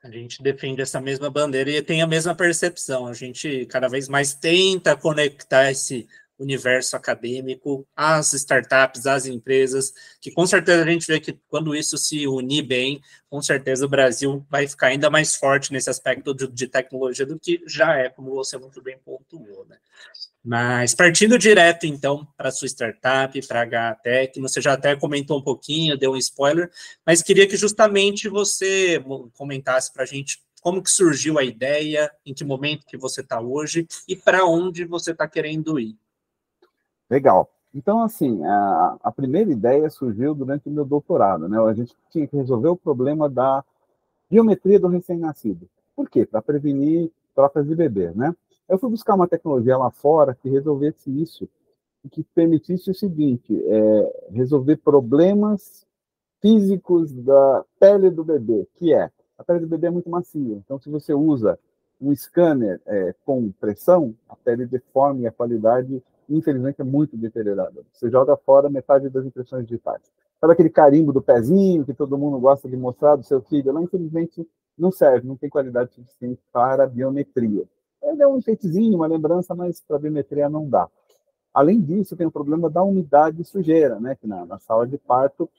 A 0.04 0.10
gente 0.12 0.44
defende 0.44 0.82
essa 0.82 1.00
mesma 1.00 1.30
bandeira 1.30 1.72
e 1.72 1.82
tem 1.82 2.02
a 2.02 2.08
mesma 2.08 2.36
percepção. 2.36 3.08
A 3.08 3.14
gente 3.14 3.66
cada 3.68 3.88
vez 3.88 4.10
mais 4.10 4.34
tenta 4.34 4.98
conectar 4.98 5.72
esse 5.72 6.08
universo 6.38 6.96
acadêmico 6.96 7.88
às 7.96 8.34
startups, 8.34 9.06
às 9.06 9.26
empresas, 9.26 9.94
que 10.20 10.32
com 10.32 10.46
certeza 10.46 10.84
a 10.84 10.90
gente 10.90 11.08
vê 11.08 11.20
que 11.20 11.38
quando 11.48 11.76
isso 11.76 11.98
se 11.98 12.28
unir 12.28 12.64
bem, 12.64 13.02
com 13.30 13.42
certeza 13.42 13.86
o 13.86 13.90
Brasil 13.90 14.46
vai 14.50 14.68
ficar 14.68 14.88
ainda 14.88 15.10
mais 15.10 15.36
forte 15.36 15.72
nesse 15.72 15.90
aspecto 15.90 16.34
de, 16.34 16.48
de 16.48 16.68
tecnologia 16.68 17.26
do 17.26 17.40
que 17.40 17.62
já 17.68 17.98
é, 17.98 18.10
como 18.10 18.32
você 18.32 18.58
muito 18.58 18.82
bem 18.82 18.98
pontuou, 18.98 19.66
né? 19.68 19.78
Mas 20.44 20.94
partindo 20.94 21.38
direto, 21.38 21.86
então, 21.86 22.28
para 22.36 22.52
sua 22.52 22.68
startup, 22.68 23.48
para 23.48 23.62
a 23.62 23.94
HTech, 23.96 24.42
você 24.42 24.60
já 24.60 24.74
até 24.74 24.94
comentou 24.94 25.40
um 25.40 25.42
pouquinho, 25.42 25.98
deu 25.98 26.12
um 26.12 26.18
spoiler, 26.18 26.70
mas 27.06 27.22
queria 27.22 27.48
que 27.48 27.56
justamente 27.56 28.28
você 28.28 29.02
comentasse 29.38 29.94
para 29.94 30.04
a 30.04 30.06
gente 30.06 30.44
como 30.62 30.82
que 30.82 30.90
surgiu 30.90 31.38
a 31.38 31.44
ideia, 31.44 32.12
em 32.26 32.34
que 32.34 32.44
momento 32.44 32.86
que 32.86 32.98
você 32.98 33.22
está 33.22 33.40
hoje 33.40 33.88
e 34.08 34.16
para 34.16 34.46
onde 34.46 34.86
você 34.86 35.12
está 35.12 35.28
querendo 35.28 35.80
ir. 35.80 35.98
Legal. 37.14 37.48
Então, 37.76 38.02
assim, 38.02 38.44
a, 38.44 38.98
a, 39.04 39.12
primeira 39.12 39.52
ideia 39.52 39.88
surgiu 39.88 40.34
durante 40.34 40.68
o 40.68 40.72
meu 40.72 40.84
doutorado, 40.84 41.48
né? 41.48 41.60
A 41.60 41.74
gente 41.74 41.96
tinha 42.10 42.28
que 42.28 42.36
resolver 42.36 42.70
o 42.70 42.76
problema 42.76 43.30
da 43.30 43.64
biometria 44.28 44.80
do 44.80 44.88
recém-nascido. 44.88 45.70
Por 45.96 46.10
quê? 46.10 46.26
Para 46.26 46.42
prevenir 46.42 47.12
trocas 47.36 47.68
de 47.68 47.76
bebê, 47.76 48.10
né? 48.16 48.36
Eu 48.68 48.80
fui 48.80 48.90
buscar 48.90 49.14
uma 49.14 49.28
tecnologia 49.28 49.78
lá 49.78 49.92
fora 49.92 50.34
que 50.34 50.50
resolvesse 50.50 51.12
isso 51.22 51.48
e 52.04 52.10
que 52.10 52.24
permitisse 52.24 52.90
o 52.90 52.96
seguinte: 52.96 53.64
é, 53.64 54.30
resolver 54.32 54.78
problemas 54.78 55.86
físicos 56.42 57.14
da 57.14 57.64
pele 57.80 58.10
do 58.10 58.24
bebê, 58.24 58.68
que 58.74 58.92
é 58.92 59.12
a 59.38 59.44
pele 59.44 59.60
do 59.60 59.68
bebê 59.68 59.86
é 59.86 59.92
muito 59.92 60.10
macia. 60.10 60.56
Então, 60.56 60.80
se 60.80 60.90
você 60.90 61.14
usa 61.14 61.60
um 62.02 62.12
scanner 62.16 62.82
é, 62.88 63.14
com 63.24 63.52
pressão, 63.52 64.16
a 64.28 64.36
pele 64.36 64.66
deforma 64.66 65.22
e 65.22 65.28
a 65.28 65.32
qualidade, 65.32 66.02
infelizmente, 66.30 66.82
é 66.82 66.84
muito 66.84 67.18
deteriorada. 67.18 67.84
Você 67.92 68.10
joga 68.10 68.36
fora 68.38 68.70
metade 68.70 69.10
das 69.10 69.26
impressões 69.26 69.66
digitais. 69.66 70.02
Sabe 70.40 70.54
aquele 70.54 70.70
carimbo 70.70 71.14
do 71.14 71.22
pezinho 71.22 71.86
que 71.86 71.94
todo 71.94 72.18
mundo 72.18 72.38
gosta 72.40 72.68
de 72.68 72.76
mostrar 72.76 73.16
do 73.16 73.24
seu 73.24 73.42
filho? 73.42 73.72
Lá, 73.72 73.82
infelizmente, 73.82 74.48
não 74.78 74.92
serve, 74.92 75.28
não 75.28 75.38
tem 75.38 75.50
qualidade 75.50 75.94
suficiente 75.94 76.42
para 76.52 76.84
a 76.84 76.88
biometria. 76.88 77.64
Ele 78.02 78.22
é 78.22 78.28
um 78.28 78.38
enfeitezinho, 78.38 78.98
uma 78.98 79.08
lembrança, 79.08 79.56
mas 79.56 79.82
para 79.82 80.00
biometria 80.00 80.50
não 80.50 80.68
dá. 80.68 80.90
Além 81.54 81.80
disso, 81.80 82.18
tem 82.18 82.28
o 82.28 82.32
problema 82.32 82.70
da 82.70 82.84
umidade 82.84 83.42
e 83.42 83.46
sujeira, 83.46 84.00
né, 84.00 84.16
que 84.16 84.28
na, 84.28 84.46
na 84.46 84.60
sala 84.60 84.88
de 84.88 84.98
parto 84.98 85.50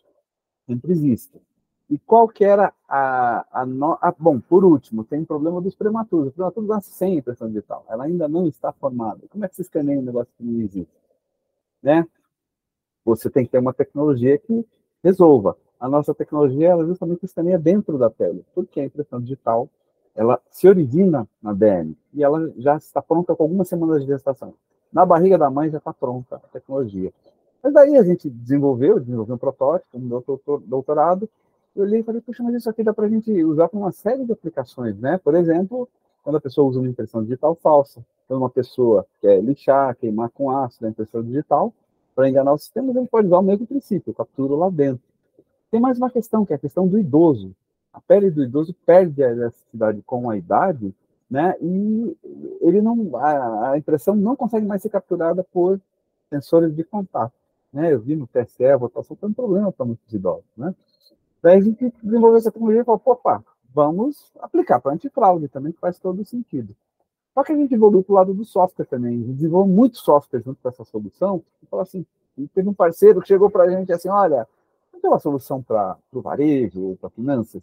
sempre 0.66 0.92
existe. 0.92 1.40
E 1.88 1.98
qual 1.98 2.26
que 2.28 2.44
era 2.44 2.72
a, 2.88 3.46
a, 3.52 3.66
no... 3.66 3.98
Bom, 4.18 4.40
por 4.40 4.64
último, 4.64 5.04
tem 5.04 5.24
problema 5.24 5.60
dos 5.60 5.74
prematuros. 5.74 6.28
O 6.28 6.32
prematuro 6.32 6.66
nasce 6.66 6.90
sem 6.90 7.18
impressão 7.18 7.48
digital. 7.48 7.84
Ela 7.88 8.04
ainda 8.04 8.26
não 8.26 8.46
está 8.46 8.72
formada. 8.72 9.20
Como 9.28 9.44
é 9.44 9.48
que 9.48 9.56
se 9.56 9.62
escaneia 9.62 9.98
um 9.98 10.02
negócio 10.02 10.32
que 10.36 10.44
não 10.44 10.60
existe? 10.60 10.92
Né? 11.82 12.06
Você 13.04 13.28
tem 13.28 13.44
que 13.44 13.50
ter 13.50 13.58
uma 13.58 13.74
tecnologia 13.74 14.38
que 14.38 14.66
resolva. 15.02 15.56
A 15.78 15.88
nossa 15.88 16.14
tecnologia, 16.14 16.68
ela 16.68 16.86
justamente 16.86 17.24
escaneia 17.24 17.58
dentro 17.58 17.98
da 17.98 18.08
pele, 18.08 18.44
porque 18.54 18.80
a 18.80 18.84
impressão 18.84 19.20
digital 19.20 19.68
ela 20.14 20.40
se 20.50 20.68
origina 20.68 21.28
na 21.42 21.52
DM 21.52 21.96
e 22.12 22.22
ela 22.22 22.50
já 22.56 22.76
está 22.76 23.02
pronta 23.02 23.34
com 23.34 23.42
algumas 23.42 23.68
semanas 23.68 24.02
de 24.02 24.06
gestação. 24.06 24.54
Na 24.92 25.04
barriga 25.04 25.36
da 25.36 25.50
mãe 25.50 25.68
já 25.70 25.78
está 25.78 25.92
pronta 25.92 26.36
a 26.36 26.48
tecnologia. 26.48 27.12
Mas 27.62 27.72
daí 27.72 27.96
a 27.96 28.02
gente 28.04 28.30
desenvolveu, 28.30 29.00
desenvolveu 29.00 29.34
um 29.34 29.38
protótipo, 29.38 29.98
um 29.98 30.60
doutorado, 30.66 31.28
eu 31.74 31.82
olhei 31.82 32.00
e 32.00 32.02
falei, 32.02 32.20
puxa, 32.20 32.42
mas 32.42 32.54
isso 32.54 32.70
aqui 32.70 32.82
dá 32.82 32.92
para 32.92 33.06
a 33.06 33.08
gente 33.08 33.44
usar 33.44 33.68
para 33.68 33.78
uma 33.78 33.92
série 33.92 34.24
de 34.24 34.32
aplicações, 34.32 34.98
né? 34.98 35.18
Por 35.18 35.34
exemplo, 35.34 35.88
quando 36.22 36.36
a 36.36 36.40
pessoa 36.40 36.68
usa 36.68 36.80
uma 36.80 36.88
impressão 36.88 37.22
digital 37.22 37.54
falsa, 37.54 38.04
quando 38.26 38.40
uma 38.40 38.50
pessoa 38.50 39.06
quer 39.20 39.42
lixar, 39.42 39.96
queimar 39.96 40.30
com 40.30 40.50
ácido 40.50 40.86
a 40.86 40.90
impressão 40.90 41.22
digital, 41.22 41.72
para 42.14 42.28
enganar 42.28 42.52
o 42.52 42.58
sistema, 42.58 42.92
gente 42.92 43.08
pode 43.08 43.26
usar 43.26 43.38
o 43.38 43.42
mesmo 43.42 43.66
princípio, 43.66 44.10
eu 44.10 44.14
capturo 44.14 44.56
lá 44.56 44.70
dentro. 44.70 45.02
Tem 45.70 45.80
mais 45.80 45.98
uma 45.98 46.10
questão, 46.10 46.46
que 46.46 46.52
é 46.52 46.56
a 46.56 46.58
questão 46.58 46.86
do 46.86 46.98
idoso 46.98 47.54
a 47.94 48.00
pele 48.00 48.28
do 48.28 48.42
idoso 48.42 48.74
perde 48.84 49.22
a 49.22 49.30
elasticidade 49.30 50.02
com 50.02 50.28
a 50.28 50.36
idade, 50.36 50.92
né? 51.30 51.54
E 51.60 52.16
ele 52.60 52.82
não, 52.82 53.16
a, 53.16 53.70
a, 53.70 53.78
impressão 53.78 54.16
não 54.16 54.34
consegue 54.34 54.66
mais 54.66 54.82
ser 54.82 54.88
capturada 54.88 55.44
por 55.44 55.80
sensores 56.28 56.74
de 56.74 56.82
contato, 56.82 57.32
né? 57.72 57.92
Eu 57.92 58.00
vi 58.00 58.16
no 58.16 58.26
TSE 58.26 58.66
a 58.66 58.76
votação 58.76 59.16
tem 59.16 59.28
um 59.28 59.32
problema 59.32 59.70
para 59.70 59.86
muitos 59.86 60.12
idosos, 60.12 60.44
né? 60.56 60.74
Daí 61.44 61.58
a 61.58 61.60
gente 61.60 61.92
desenvolveu 62.02 62.38
essa 62.38 62.50
tecnologia 62.50 62.80
e 62.80 62.84
falou, 62.86 63.02
opa, 63.04 63.44
vamos 63.74 64.32
aplicar 64.40 64.80
para 64.80 64.94
antifraude 64.94 65.46
também, 65.46 65.72
que 65.72 65.78
faz 65.78 65.98
todo 65.98 66.24
sentido. 66.24 66.74
Só 67.34 67.44
que 67.44 67.52
a 67.52 67.54
gente 67.54 67.74
evoluiu 67.74 68.02
para 68.02 68.12
o 68.12 68.16
lado 68.16 68.32
do 68.32 68.46
software 68.46 68.86
também, 68.86 69.12
a 69.12 69.26
gente 69.26 69.34
desenvolveu 69.34 69.70
muito 69.70 69.98
software 69.98 70.40
junto 70.40 70.62
com 70.62 70.68
essa 70.70 70.84
solução, 70.86 71.42
e 71.62 71.66
falou 71.66 71.82
assim, 71.82 72.06
teve 72.54 72.66
um 72.66 72.72
parceiro 72.72 73.20
que 73.20 73.28
chegou 73.28 73.50
para 73.50 73.64
a 73.64 73.68
gente 73.70 73.92
assim, 73.92 74.08
olha, 74.08 74.48
não 74.90 74.98
tem 74.98 75.10
uma 75.10 75.18
solução 75.18 75.62
para 75.62 75.98
o 76.14 76.22
varejo 76.22 76.80
ou 76.80 76.96
para 76.96 77.10
finanças? 77.10 77.62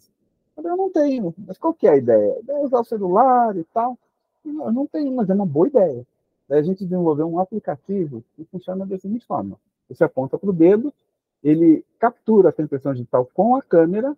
Eu 0.55 0.77
não 0.77 0.91
tenho. 0.91 1.33
Mas 1.47 1.57
qual 1.57 1.73
que 1.73 1.87
é 1.87 1.89
a 1.89 1.97
ideia? 1.97 2.37
É 2.47 2.59
usar 2.59 2.81
o 2.81 2.85
celular 2.85 3.57
e 3.57 3.63
tal. 3.73 3.97
Eu 4.45 4.71
não 4.71 4.85
tenho, 4.85 5.11
mas 5.11 5.27
é 5.27 5.33
uma 5.33 5.45
boa 5.47 5.65
ideia. 5.65 6.05
Daí 6.47 6.59
a 6.59 6.63
gente 6.63 6.83
desenvolveu 6.83 7.27
um 7.27 7.39
aplicativo 7.39 8.23
que 8.35 8.43
funciona 8.45 8.85
da 8.85 8.99
seguinte 8.99 9.25
forma. 9.25 9.57
Você 9.89 10.03
aponta 10.03 10.37
para 10.37 10.51
o 10.51 10.53
dedo, 10.53 10.93
ele 11.43 11.83
captura 11.99 12.53
a 12.55 12.61
impressão 12.61 12.93
digital 12.93 13.29
com 13.33 13.55
a 13.55 13.61
câmera, 13.61 14.15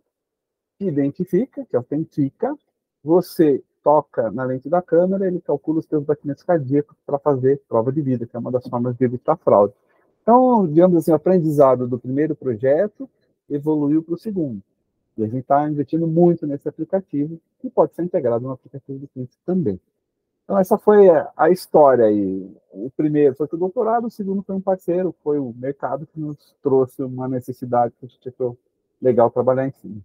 identifica, 0.80 1.66
que 1.66 1.76
autentica, 1.76 2.58
você 3.04 3.64
toca 3.84 4.32
na 4.32 4.44
lente 4.44 4.70
da 4.70 4.82
câmera, 4.82 5.28
ele 5.28 5.42
calcula 5.42 5.80
os 5.80 5.86
seus 5.86 6.04
batimentos 6.04 6.44
cardíacos 6.44 6.96
para 7.06 7.20
fazer 7.20 7.62
prova 7.68 7.92
de 7.92 8.02
vida, 8.02 8.26
que 8.26 8.36
é 8.36 8.40
uma 8.40 8.52
das 8.52 8.68
formas 8.68 8.96
de 8.96 9.04
evitar 9.04 9.36
fraude. 9.38 9.74
Então, 10.22 10.66
digamos 10.66 10.98
assim, 10.98 11.12
o 11.12 11.16
aprendizado 11.16 11.88
do 11.88 12.00
primeiro 12.00 12.34
projeto 12.36 13.10
evoluiu 13.50 14.02
para 14.02 14.16
o 14.16 14.18
segundo. 14.18 14.62
E 15.18 15.24
a 15.24 15.28
gente 15.28 15.42
está 15.42 15.70
investindo 15.70 16.08
muito 16.08 16.48
nesse 16.48 16.68
aplicativo, 16.68 17.40
que 17.60 17.70
pode 17.70 17.94
ser 17.94 18.04
integrado 18.04 18.46
no 18.46 18.52
aplicativo 18.52 19.00
do 19.00 19.08
cliente 19.08 19.38
também. 19.46 19.80
Então, 20.44 20.58
essa 20.60 20.78
foi 20.78 21.08
a 21.38 21.50
história 21.50 22.06
aí. 22.06 22.54
O 22.72 22.90
primeiro 22.96 23.36
foi 23.36 23.48
o 23.52 23.58
doutorado, 23.58 24.08
o 24.08 24.12
segundo 24.12 24.44
foi 24.44 24.56
um 24.56 24.62
parceiro, 24.62 25.16
foi 25.24 25.40
o 25.40 25.54
mercado 25.54 26.06
que 26.06 26.20
nos 26.20 26.56
trouxe 26.62 27.02
uma 27.02 27.28
necessidade 27.28 27.94
que 28.00 28.06
a 28.06 28.10
gente 28.10 28.30
achou 28.30 28.58
legal 29.02 29.32
trabalhar 29.32 29.68
em 29.68 29.72
cima. 29.72 30.02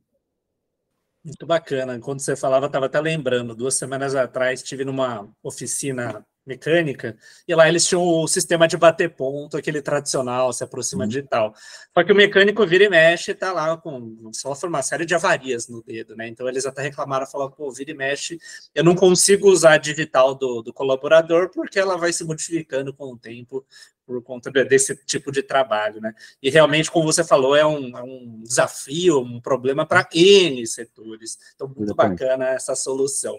Muito 1.25 1.47
bacana. 1.47 1.99
Quando 1.99 2.21
você 2.21 2.37
falava, 2.37 2.67
estava 2.67 2.87
até 2.87 3.01
lembrando. 3.01 3.55
Duas 3.55 3.75
semanas 3.75 4.15
atrás, 4.15 4.61
estive 4.61 4.85
numa 4.85 5.29
oficina 5.43 6.25
mecânica, 6.49 7.17
e 7.47 7.55
lá 7.55 7.69
eles 7.69 7.87
tinham 7.87 8.03
o 8.03 8.27
sistema 8.27 8.67
de 8.67 8.77
bater 8.77 9.15
ponto, 9.15 9.57
aquele 9.57 9.83
tradicional, 9.83 10.53
se 10.53 10.65
aproxima 10.65 11.05
uhum. 11.05 11.09
digital. 11.09 11.55
Só 11.95 12.03
que 12.03 12.11
o 12.11 12.17
mecânico 12.17 12.67
vira 12.67 12.85
e 12.85 12.89
mexe 12.89 13.31
e 13.31 13.35
tá 13.35 13.53
lá 13.53 13.77
com 13.77 14.31
sofre 14.33 14.69
uma 14.69 14.83
série 14.83 15.05
de 15.05 15.15
avarias 15.15 15.69
no 15.69 15.83
dedo, 15.83 16.17
né? 16.17 16.27
Então 16.27 16.49
eles 16.49 16.67
até 16.67 16.83
reclamaram, 16.83 17.27
falaram, 17.27 17.53
pô, 17.53 17.71
vira 17.71 17.91
e 17.91 17.95
mexe, 17.95 18.39
eu 18.75 18.83
não 18.83 18.95
consigo 18.95 19.49
usar 19.49 19.75
a 19.75 19.79
digital 19.79 20.35
do, 20.35 20.63
do 20.63 20.73
colaborador 20.73 21.51
porque 21.51 21.79
ela 21.79 21.97
vai 21.97 22.13
se 22.13 22.25
modificando 22.25 22.93
com 22.93 23.13
o 23.13 23.19
tempo 23.19 23.65
por 24.09 24.23
conta 24.23 24.51
desse 24.51 24.97
tipo 25.05 25.31
de 25.31 25.43
trabalho, 25.43 26.01
né? 26.01 26.15
E 26.43 26.49
realmente, 26.49 26.91
como 26.91 27.05
você 27.05 27.23
falou, 27.23 27.55
é 27.55 27.67
um, 27.67 27.97
é 27.97 28.03
um 28.03 28.41
desafio, 28.43 29.21
um 29.21 29.39
problema 29.39 29.85
para 29.85 30.09
N 30.15 30.67
setores. 30.67 31.39
Então, 31.55 31.71
muito 31.77 31.95
bacana 31.95 32.49
essa 32.49 32.75
solução. 32.75 33.39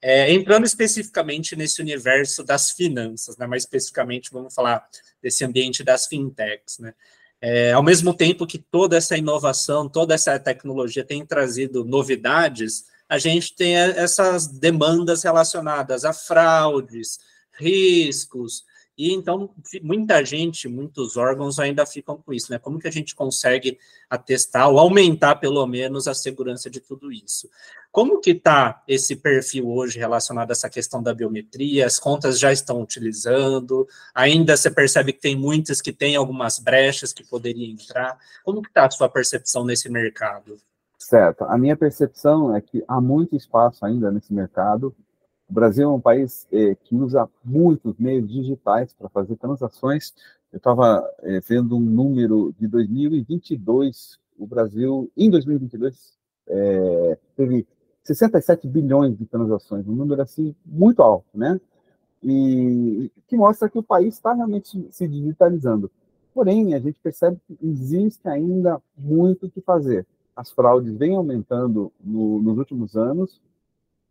É, 0.00 0.32
entrando 0.32 0.64
especificamente 0.64 1.56
nesse 1.56 1.82
universo 1.82 2.44
das 2.44 2.70
finanças, 2.70 3.36
né, 3.36 3.46
mais 3.46 3.64
especificamente 3.64 4.30
vamos 4.32 4.54
falar 4.54 4.88
desse 5.20 5.44
ambiente 5.44 5.82
das 5.82 6.06
fintechs, 6.06 6.78
né? 6.78 6.94
É, 7.40 7.72
ao 7.72 7.82
mesmo 7.84 8.12
tempo 8.12 8.46
que 8.46 8.58
toda 8.58 8.96
essa 8.96 9.16
inovação, 9.16 9.88
toda 9.88 10.14
essa 10.14 10.38
tecnologia 10.40 11.04
tem 11.04 11.24
trazido 11.24 11.84
novidades, 11.84 12.86
a 13.08 13.16
gente 13.16 13.54
tem 13.54 13.76
essas 13.76 14.46
demandas 14.48 15.22
relacionadas 15.22 16.04
a 16.04 16.12
fraudes, 16.12 17.18
riscos, 17.52 18.64
e 18.98 19.14
então, 19.14 19.48
muita 19.80 20.24
gente, 20.24 20.66
muitos 20.66 21.16
órgãos 21.16 21.60
ainda 21.60 21.86
ficam 21.86 22.16
com 22.16 22.32
isso, 22.32 22.50
né? 22.50 22.58
Como 22.58 22.80
que 22.80 22.88
a 22.88 22.90
gente 22.90 23.14
consegue 23.14 23.78
atestar 24.10 24.68
ou 24.68 24.76
aumentar, 24.76 25.36
pelo 25.36 25.64
menos, 25.68 26.08
a 26.08 26.14
segurança 26.14 26.68
de 26.68 26.80
tudo 26.80 27.12
isso? 27.12 27.48
Como 27.92 28.20
que 28.20 28.32
está 28.32 28.82
esse 28.88 29.14
perfil 29.14 29.68
hoje 29.68 30.00
relacionado 30.00 30.50
a 30.50 30.52
essa 30.52 30.68
questão 30.68 31.00
da 31.00 31.14
biometria? 31.14 31.86
As 31.86 32.00
contas 32.00 32.40
já 32.40 32.52
estão 32.52 32.82
utilizando? 32.82 33.86
Ainda 34.12 34.56
você 34.56 34.68
percebe 34.68 35.12
que 35.12 35.20
tem 35.20 35.36
muitas 35.36 35.80
que 35.80 35.92
têm 35.92 36.16
algumas 36.16 36.58
brechas 36.58 37.12
que 37.12 37.22
poderiam 37.22 37.70
entrar? 37.70 38.18
Como 38.44 38.60
que 38.60 38.68
está 38.68 38.84
a 38.84 38.90
sua 38.90 39.08
percepção 39.08 39.64
nesse 39.64 39.88
mercado? 39.88 40.56
Certo. 40.98 41.44
A 41.44 41.56
minha 41.56 41.76
percepção 41.76 42.54
é 42.54 42.60
que 42.60 42.82
há 42.88 43.00
muito 43.00 43.36
espaço 43.36 43.86
ainda 43.86 44.10
nesse 44.10 44.34
mercado 44.34 44.92
o 45.48 45.52
Brasil 45.52 45.88
é 45.88 45.92
um 45.92 46.00
país 46.00 46.46
é, 46.52 46.74
que 46.74 46.94
usa 46.94 47.28
muitos 47.42 47.96
meios 47.98 48.28
digitais 48.28 48.92
para 48.92 49.08
fazer 49.08 49.34
transações. 49.36 50.14
Eu 50.52 50.58
estava 50.58 51.08
é, 51.22 51.40
vendo 51.40 51.76
um 51.76 51.80
número 51.80 52.54
de 52.58 52.68
2022. 52.68 54.18
O 54.38 54.46
Brasil, 54.46 55.10
em 55.16 55.30
2022, 55.30 56.18
é, 56.48 57.18
teve 57.34 57.66
67 58.04 58.66
bilhões 58.68 59.16
de 59.16 59.24
transações, 59.26 59.86
um 59.86 59.94
número 59.94 60.22
assim 60.22 60.54
muito 60.64 61.02
alto, 61.02 61.26
né? 61.34 61.58
E 62.22 63.10
que 63.26 63.36
mostra 63.36 63.68
que 63.68 63.78
o 63.78 63.82
país 63.82 64.14
está 64.14 64.34
realmente 64.34 64.86
se 64.90 65.08
digitalizando. 65.08 65.90
Porém, 66.34 66.74
a 66.74 66.78
gente 66.78 67.00
percebe 67.00 67.38
que 67.46 67.58
existe 67.62 68.28
ainda 68.28 68.80
muito 68.96 69.46
o 69.46 69.50
que 69.50 69.60
fazer. 69.60 70.06
As 70.36 70.50
fraudes 70.50 70.94
vêm 70.96 71.16
aumentando 71.16 71.90
no, 72.00 72.40
nos 72.40 72.58
últimos 72.58 72.96
anos, 72.96 73.40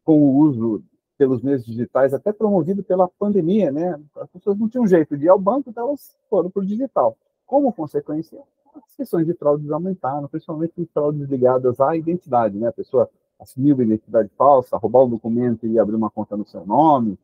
com 0.04 0.20
o 0.20 0.38
uso 0.38 0.84
pelos 1.18 1.42
meios 1.42 1.66
digitais, 1.66 2.14
até 2.14 2.32
promovido 2.32 2.84
pela 2.84 3.08
pandemia, 3.08 3.72
né? 3.72 4.00
As 4.18 4.30
pessoas 4.30 4.58
não 4.58 4.70
tinham 4.70 4.86
jeito 4.86 5.18
de 5.18 5.26
ir 5.26 5.30
ao 5.30 5.40
banco, 5.40 5.70
então 5.70 5.88
elas 5.88 6.16
foram 6.30 6.50
para 6.50 6.62
o 6.62 6.66
digital. 6.66 7.18
Como 7.46 7.74
consequência, 7.74 8.40
as 8.76 8.96
questões 8.96 9.26
de 9.26 9.34
fraudes 9.34 9.70
aumentaram, 9.72 10.28
principalmente 10.28 10.90
fraudes 10.94 11.28
ligadas 11.28 11.80
à 11.80 11.96
identidade, 11.96 12.58
né? 12.58 12.68
A 12.68 12.74
pessoa 12.74 13.10
assumiu 13.40 13.76
uma 13.76 13.84
identidade 13.84 14.30
falsa, 14.38 14.78
roubar 14.78 15.06
um 15.06 15.10
documento 15.10 15.66
e 15.66 15.80
abrir 15.80 15.96
uma 15.96 16.10
conta 16.10 16.38
no 16.38 16.46
seu 16.46 16.66
nome. 16.66 17.18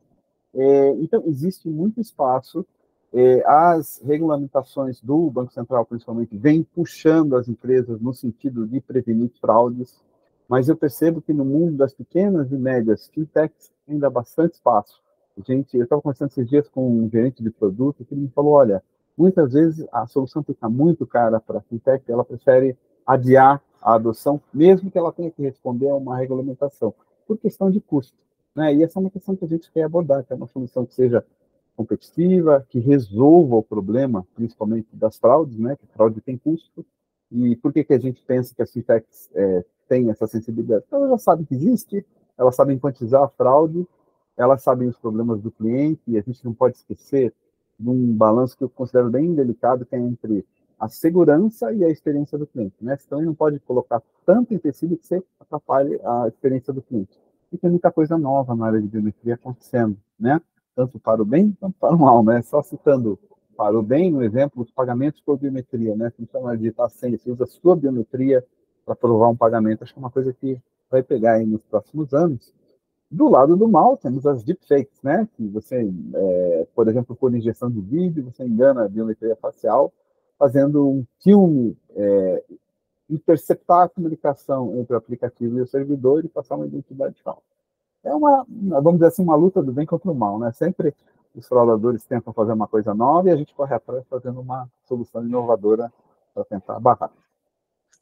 É, 0.54 0.90
então, 0.96 1.22
existe 1.26 1.68
muito 1.68 2.00
espaço. 2.00 2.64
É, 3.12 3.44
as 3.46 4.02
regulamentações 4.04 5.00
do 5.00 5.30
Banco 5.30 5.52
Central, 5.52 5.84
principalmente, 5.86 6.36
vêm 6.36 6.64
puxando 6.64 7.36
as 7.36 7.48
empresas 7.48 8.00
no 8.00 8.12
sentido 8.12 8.66
de 8.66 8.80
prevenir 8.80 9.30
fraudes, 9.40 10.00
mas 10.48 10.68
eu 10.68 10.76
percebo 10.76 11.22
que 11.22 11.32
no 11.32 11.44
mundo 11.44 11.76
das 11.76 11.94
pequenas 11.94 12.50
e 12.50 12.56
médias 12.56 13.08
fintechs 13.08 13.73
ainda 13.88 14.10
bastante 14.10 14.54
espaço. 14.54 15.02
Gente, 15.46 15.76
eu 15.76 15.84
estava 15.84 16.00
conversando 16.00 16.30
esses 16.30 16.48
dias 16.48 16.68
com 16.68 16.88
um 16.88 17.10
gerente 17.10 17.42
de 17.42 17.50
produto 17.50 18.04
que 18.04 18.14
me 18.14 18.28
falou, 18.28 18.52
olha, 18.52 18.82
muitas 19.16 19.52
vezes 19.52 19.86
a 19.92 20.06
solução 20.06 20.42
fica 20.42 20.68
muito 20.68 21.06
cara 21.06 21.40
para 21.40 21.58
a 21.58 21.62
fintech, 21.62 22.04
ela 22.10 22.24
prefere 22.24 22.76
adiar 23.06 23.62
a 23.82 23.94
adoção, 23.94 24.40
mesmo 24.52 24.90
que 24.90 24.96
ela 24.96 25.12
tenha 25.12 25.30
que 25.30 25.42
responder 25.42 25.88
a 25.88 25.94
uma 25.94 26.16
regulamentação, 26.16 26.94
por 27.26 27.36
questão 27.36 27.70
de 27.70 27.80
custo. 27.80 28.16
Né? 28.54 28.74
E 28.74 28.82
essa 28.82 28.98
é 28.98 29.00
uma 29.00 29.10
questão 29.10 29.34
que 29.34 29.44
a 29.44 29.48
gente 29.48 29.70
quer 29.72 29.82
abordar, 29.82 30.24
que 30.24 30.32
é 30.32 30.36
uma 30.36 30.46
solução 30.46 30.86
que 30.86 30.94
seja 30.94 31.24
competitiva, 31.76 32.64
que 32.70 32.78
resolva 32.78 33.56
o 33.56 33.62
problema, 33.62 34.26
principalmente 34.34 34.88
das 34.92 35.18
fraudes, 35.18 35.58
né? 35.58 35.76
que 35.76 35.86
fraude 35.88 36.20
tem 36.20 36.38
custo. 36.38 36.86
E 37.30 37.56
por 37.56 37.72
que, 37.72 37.82
que 37.82 37.92
a 37.92 37.98
gente 37.98 38.22
pensa 38.22 38.54
que 38.54 38.62
as 38.62 38.72
fintechs 38.72 39.28
é, 39.34 39.64
têm 39.88 40.08
essa 40.08 40.26
sensibilidade? 40.26 40.84
Então, 40.86 41.00
ela 41.00 41.10
já 41.10 41.18
sabe 41.18 41.44
que 41.44 41.54
existe, 41.54 42.06
elas 42.38 42.54
sabem 42.54 42.78
quantizar 42.78 43.22
a 43.22 43.28
fraude, 43.28 43.86
elas 44.36 44.62
sabem 44.62 44.88
os 44.88 44.98
problemas 44.98 45.40
do 45.40 45.50
cliente, 45.50 46.02
e 46.08 46.18
a 46.18 46.22
gente 46.22 46.44
não 46.44 46.52
pode 46.52 46.76
esquecer 46.76 47.32
de 47.78 47.88
um 47.88 48.12
balanço 48.12 48.56
que 48.56 48.64
eu 48.64 48.68
considero 48.68 49.10
bem 49.10 49.34
delicado, 49.34 49.84
que 49.84 49.94
é 49.94 49.98
entre 49.98 50.44
a 50.78 50.88
segurança 50.88 51.72
e 51.72 51.84
a 51.84 51.88
experiência 51.88 52.36
do 52.36 52.46
cliente. 52.46 52.76
Né? 52.80 52.96
Então, 53.04 53.20
não 53.22 53.34
pode 53.34 53.58
colocar 53.60 54.02
tanto 54.26 54.52
em 54.52 54.58
tecido 54.58 54.96
que 54.96 55.06
você 55.06 55.22
atrapalhe 55.40 56.00
a 56.04 56.28
experiência 56.28 56.72
do 56.72 56.82
cliente. 56.82 57.18
E 57.52 57.58
tem 57.58 57.70
muita 57.70 57.90
coisa 57.92 58.18
nova 58.18 58.54
na 58.54 58.66
área 58.66 58.80
de 58.80 58.88
biometria 58.88 59.34
acontecendo, 59.34 59.96
né? 60.18 60.40
tanto 60.74 60.98
para 60.98 61.22
o 61.22 61.24
bem 61.24 61.56
quanto 61.60 61.78
para 61.78 61.94
o 61.94 61.98
mal. 61.98 62.24
Né? 62.24 62.42
Só 62.42 62.62
citando 62.62 63.18
para 63.56 63.78
o 63.78 63.82
bem, 63.82 64.10
no 64.10 64.22
exemplo, 64.22 64.62
os 64.62 64.70
pagamentos 64.70 65.20
por 65.20 65.38
biometria. 65.38 65.94
Né? 65.94 66.10
Você 66.10 66.22
não 66.22 66.28
chama 66.28 66.56
de 66.56 66.62
digitar 66.62 66.90
senha, 66.90 67.16
você 67.16 67.30
usa 67.30 67.44
a 67.44 67.46
sua 67.46 67.76
biometria 67.76 68.44
para 68.84 68.96
provar 68.96 69.28
um 69.28 69.36
pagamento. 69.36 69.84
Acho 69.84 69.94
que 69.94 69.98
é 69.98 70.02
uma 70.02 70.10
coisa 70.10 70.32
que 70.32 70.60
vai 70.94 71.02
pegar 71.02 71.34
aí 71.34 71.46
nos 71.46 71.62
próximos 71.64 72.14
anos. 72.14 72.52
Do 73.10 73.28
lado 73.28 73.56
do 73.56 73.68
mal, 73.68 73.96
temos 73.96 74.26
as 74.26 74.42
deepfakes, 74.42 75.02
né? 75.02 75.28
Que 75.36 75.46
você, 75.48 75.90
é, 76.14 76.66
por 76.74 76.88
exemplo, 76.88 77.16
por 77.16 77.34
injeção 77.34 77.70
de 77.70 77.80
vídeo, 77.80 78.24
você 78.24 78.44
engana 78.44 78.84
a 78.84 78.88
biometria 78.88 79.36
facial, 79.36 79.92
fazendo 80.38 80.88
um 80.88 81.04
filme, 81.20 81.76
é, 81.96 82.44
interceptar 83.10 83.82
a 83.82 83.88
comunicação 83.88 84.76
entre 84.78 84.94
o 84.94 84.96
aplicativo 84.96 85.58
e 85.58 85.62
o 85.62 85.66
servidor 85.66 86.24
e 86.24 86.28
passar 86.28 86.56
uma 86.56 86.66
identidade 86.66 87.20
falsa. 87.22 87.42
É 88.04 88.14
uma, 88.14 88.46
vamos 88.48 88.94
dizer 88.94 89.06
assim, 89.06 89.22
uma 89.22 89.36
luta 89.36 89.62
do 89.62 89.72
bem 89.72 89.86
contra 89.86 90.10
o 90.10 90.14
mal, 90.14 90.38
né? 90.38 90.52
Sempre 90.52 90.94
os 91.34 91.46
fraudadores 91.48 92.04
tentam 92.04 92.32
fazer 92.32 92.52
uma 92.52 92.68
coisa 92.68 92.94
nova 92.94 93.28
e 93.28 93.32
a 93.32 93.36
gente 93.36 93.54
corre 93.54 93.74
atrás 93.74 94.04
fazendo 94.08 94.40
uma 94.40 94.68
solução 94.86 95.24
inovadora 95.24 95.92
para 96.32 96.44
tentar 96.44 96.78
barrar 96.78 97.10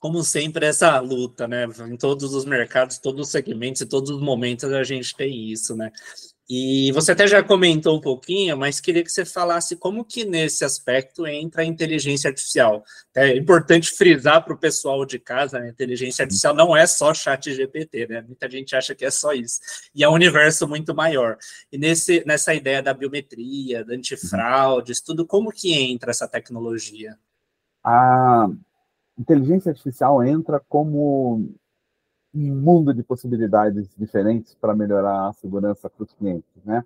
como 0.02 0.24
sempre, 0.24 0.66
essa 0.66 0.98
luta, 0.98 1.46
né? 1.46 1.64
Em 1.88 1.96
todos 1.96 2.34
os 2.34 2.44
mercados, 2.44 2.98
todos 2.98 3.28
os 3.28 3.30
segmentos 3.30 3.82
e 3.82 3.86
todos 3.86 4.10
os 4.10 4.20
momentos 4.20 4.64
a 4.72 4.82
gente 4.82 5.14
tem 5.14 5.48
isso, 5.48 5.76
né? 5.76 5.92
E 6.50 6.90
você 6.90 7.12
até 7.12 7.24
já 7.28 7.40
comentou 7.40 7.96
um 7.96 8.00
pouquinho, 8.00 8.56
mas 8.56 8.80
queria 8.80 9.04
que 9.04 9.12
você 9.12 9.24
falasse 9.24 9.76
como 9.76 10.04
que 10.04 10.24
nesse 10.24 10.64
aspecto 10.64 11.24
entra 11.24 11.62
a 11.62 11.64
inteligência 11.64 12.26
artificial. 12.28 12.82
É 13.14 13.36
importante 13.36 13.92
frisar 13.92 14.44
para 14.44 14.52
o 14.52 14.58
pessoal 14.58 15.06
de 15.06 15.20
casa, 15.20 15.60
a 15.60 15.68
inteligência 15.68 16.24
artificial 16.24 16.52
não 16.52 16.76
é 16.76 16.84
só 16.84 17.14
chat 17.14 17.54
GPT, 17.54 18.08
né? 18.08 18.22
Muita 18.22 18.50
gente 18.50 18.74
acha 18.74 18.96
que 18.96 19.04
é 19.04 19.10
só 19.10 19.32
isso. 19.32 19.60
E 19.94 20.02
é 20.02 20.08
um 20.08 20.14
universo 20.14 20.66
muito 20.66 20.92
maior. 20.92 21.38
E 21.70 21.78
nesse, 21.78 22.24
nessa 22.26 22.52
ideia 22.52 22.82
da 22.82 22.92
biometria, 22.92 23.84
da 23.84 23.94
antifraudes, 23.94 25.00
tudo, 25.00 25.24
como 25.24 25.52
que 25.52 25.72
entra 25.72 26.10
essa 26.10 26.26
tecnologia? 26.26 27.16
Ah, 27.84 28.48
inteligência 29.18 29.70
artificial 29.70 30.22
entra 30.22 30.60
como 30.68 31.48
um 32.34 32.54
mundo 32.54 32.94
de 32.94 33.02
possibilidades 33.02 33.88
diferentes 33.96 34.54
para 34.54 34.74
melhorar 34.74 35.28
a 35.28 35.32
segurança 35.34 35.88
para 35.90 36.02
os 36.02 36.12
clientes, 36.14 36.64
né? 36.64 36.84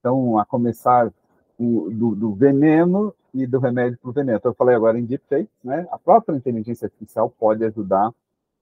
Então, 0.00 0.38
a 0.38 0.44
começar 0.44 1.12
do, 1.58 2.14
do 2.14 2.34
veneno 2.34 3.14
e 3.34 3.46
do 3.46 3.58
remédio 3.58 3.98
para 3.98 4.10
o 4.10 4.12
veneno. 4.12 4.38
Então, 4.38 4.50
eu 4.52 4.56
falei 4.56 4.74
agora 4.74 4.98
em 4.98 5.04
deepfake, 5.04 5.50
né? 5.62 5.86
A 5.90 5.98
própria 5.98 6.36
inteligência 6.36 6.86
artificial 6.86 7.28
pode 7.30 7.64
ajudar 7.64 8.12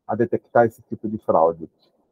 a 0.06 0.14
detectar 0.14 0.66
esse 0.66 0.82
tipo 0.82 1.08
de 1.08 1.18
fraude. 1.18 1.68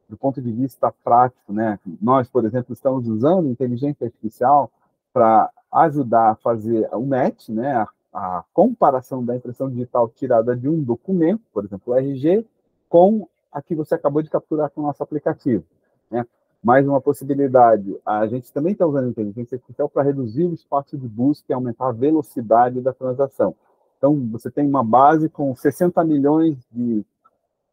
do 0.08 0.16
ponto 0.16 0.40
de 0.42 0.52
vista 0.52 0.92
prático, 1.02 1.52
né? 1.52 1.78
Nós, 2.00 2.28
por 2.28 2.44
exemplo, 2.44 2.72
estamos 2.72 3.08
usando 3.08 3.48
inteligência 3.48 4.06
artificial 4.06 4.70
para 5.12 5.50
ajudar 5.72 6.32
a 6.32 6.34
fazer 6.36 6.88
o 6.92 7.04
match, 7.04 7.48
né? 7.48 7.74
A, 7.76 7.88
a, 8.12 8.44
comparação 8.52 9.24
da 9.24 9.36
impressão 9.36 9.70
digital 9.70 10.08
tirada 10.08 10.54
de 10.54 10.68
um 10.68 10.82
documento, 10.82 11.42
por 11.52 11.64
exemplo, 11.64 11.92
o 11.92 11.96
RG, 11.96 12.46
com 12.88 13.28
a 13.50 13.62
que 13.62 13.74
você 13.74 13.94
acabou 13.94 14.22
de 14.22 14.30
capturar 14.30 14.70
com 14.70 14.82
o 14.82 14.84
nosso 14.84 15.02
aplicativo. 15.02 15.64
Né? 16.10 16.26
Mais 16.62 16.86
uma 16.86 17.00
possibilidade, 17.00 17.98
a 18.04 18.26
gente 18.26 18.52
também 18.52 18.72
está 18.72 18.86
usando 18.86 19.10
inteligência 19.10 19.56
artificial 19.56 19.88
para 19.88 20.02
reduzir 20.02 20.44
o 20.44 20.54
espaço 20.54 20.96
de 20.96 21.08
busca 21.08 21.46
e 21.48 21.52
aumentar 21.54 21.88
a 21.88 21.92
velocidade 21.92 22.80
da 22.80 22.92
transação. 22.92 23.54
Então, 23.98 24.28
você 24.30 24.50
tem 24.50 24.66
uma 24.66 24.84
base 24.84 25.28
com 25.28 25.54
60 25.54 26.04
milhões 26.04 26.56
de 26.70 27.04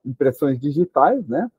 impressões 0.05 0.59
digitais, 0.59 1.27
né? 1.27 1.49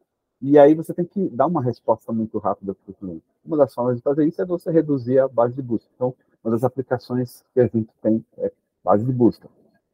E 0.41 0.59
aí 0.59 0.75
você 0.75 0.95
tem 0.95 1.05
que 1.05 1.29
dar 1.29 1.47
uma 1.47 1.63
resposta 1.63 2.13
muito 2.13 2.39
rápida 2.39 2.75
para 2.75 2.91
o 2.91 2.95
cliente. 2.95 3.25
Uma 3.45 3.59
das 3.59 3.75
formas 3.75 3.97
de 3.97 4.03
fazer 4.03 4.27
isso 4.27 4.41
é 4.41 4.47
você 4.47 4.71
reduzir 4.71 5.19
a 5.19 5.29
base 5.29 5.55
de 5.55 5.61
busca. 5.61 5.89
Então, 5.95 6.15
uma 6.43 6.53
das 6.53 6.65
aplicações 6.65 7.45
que 7.53 7.61
a 7.61 7.67
gente 7.67 7.91
tem 8.01 8.25
é 8.39 8.51
base 8.85 9.05
de 9.05 9.13
busca. 9.13 9.49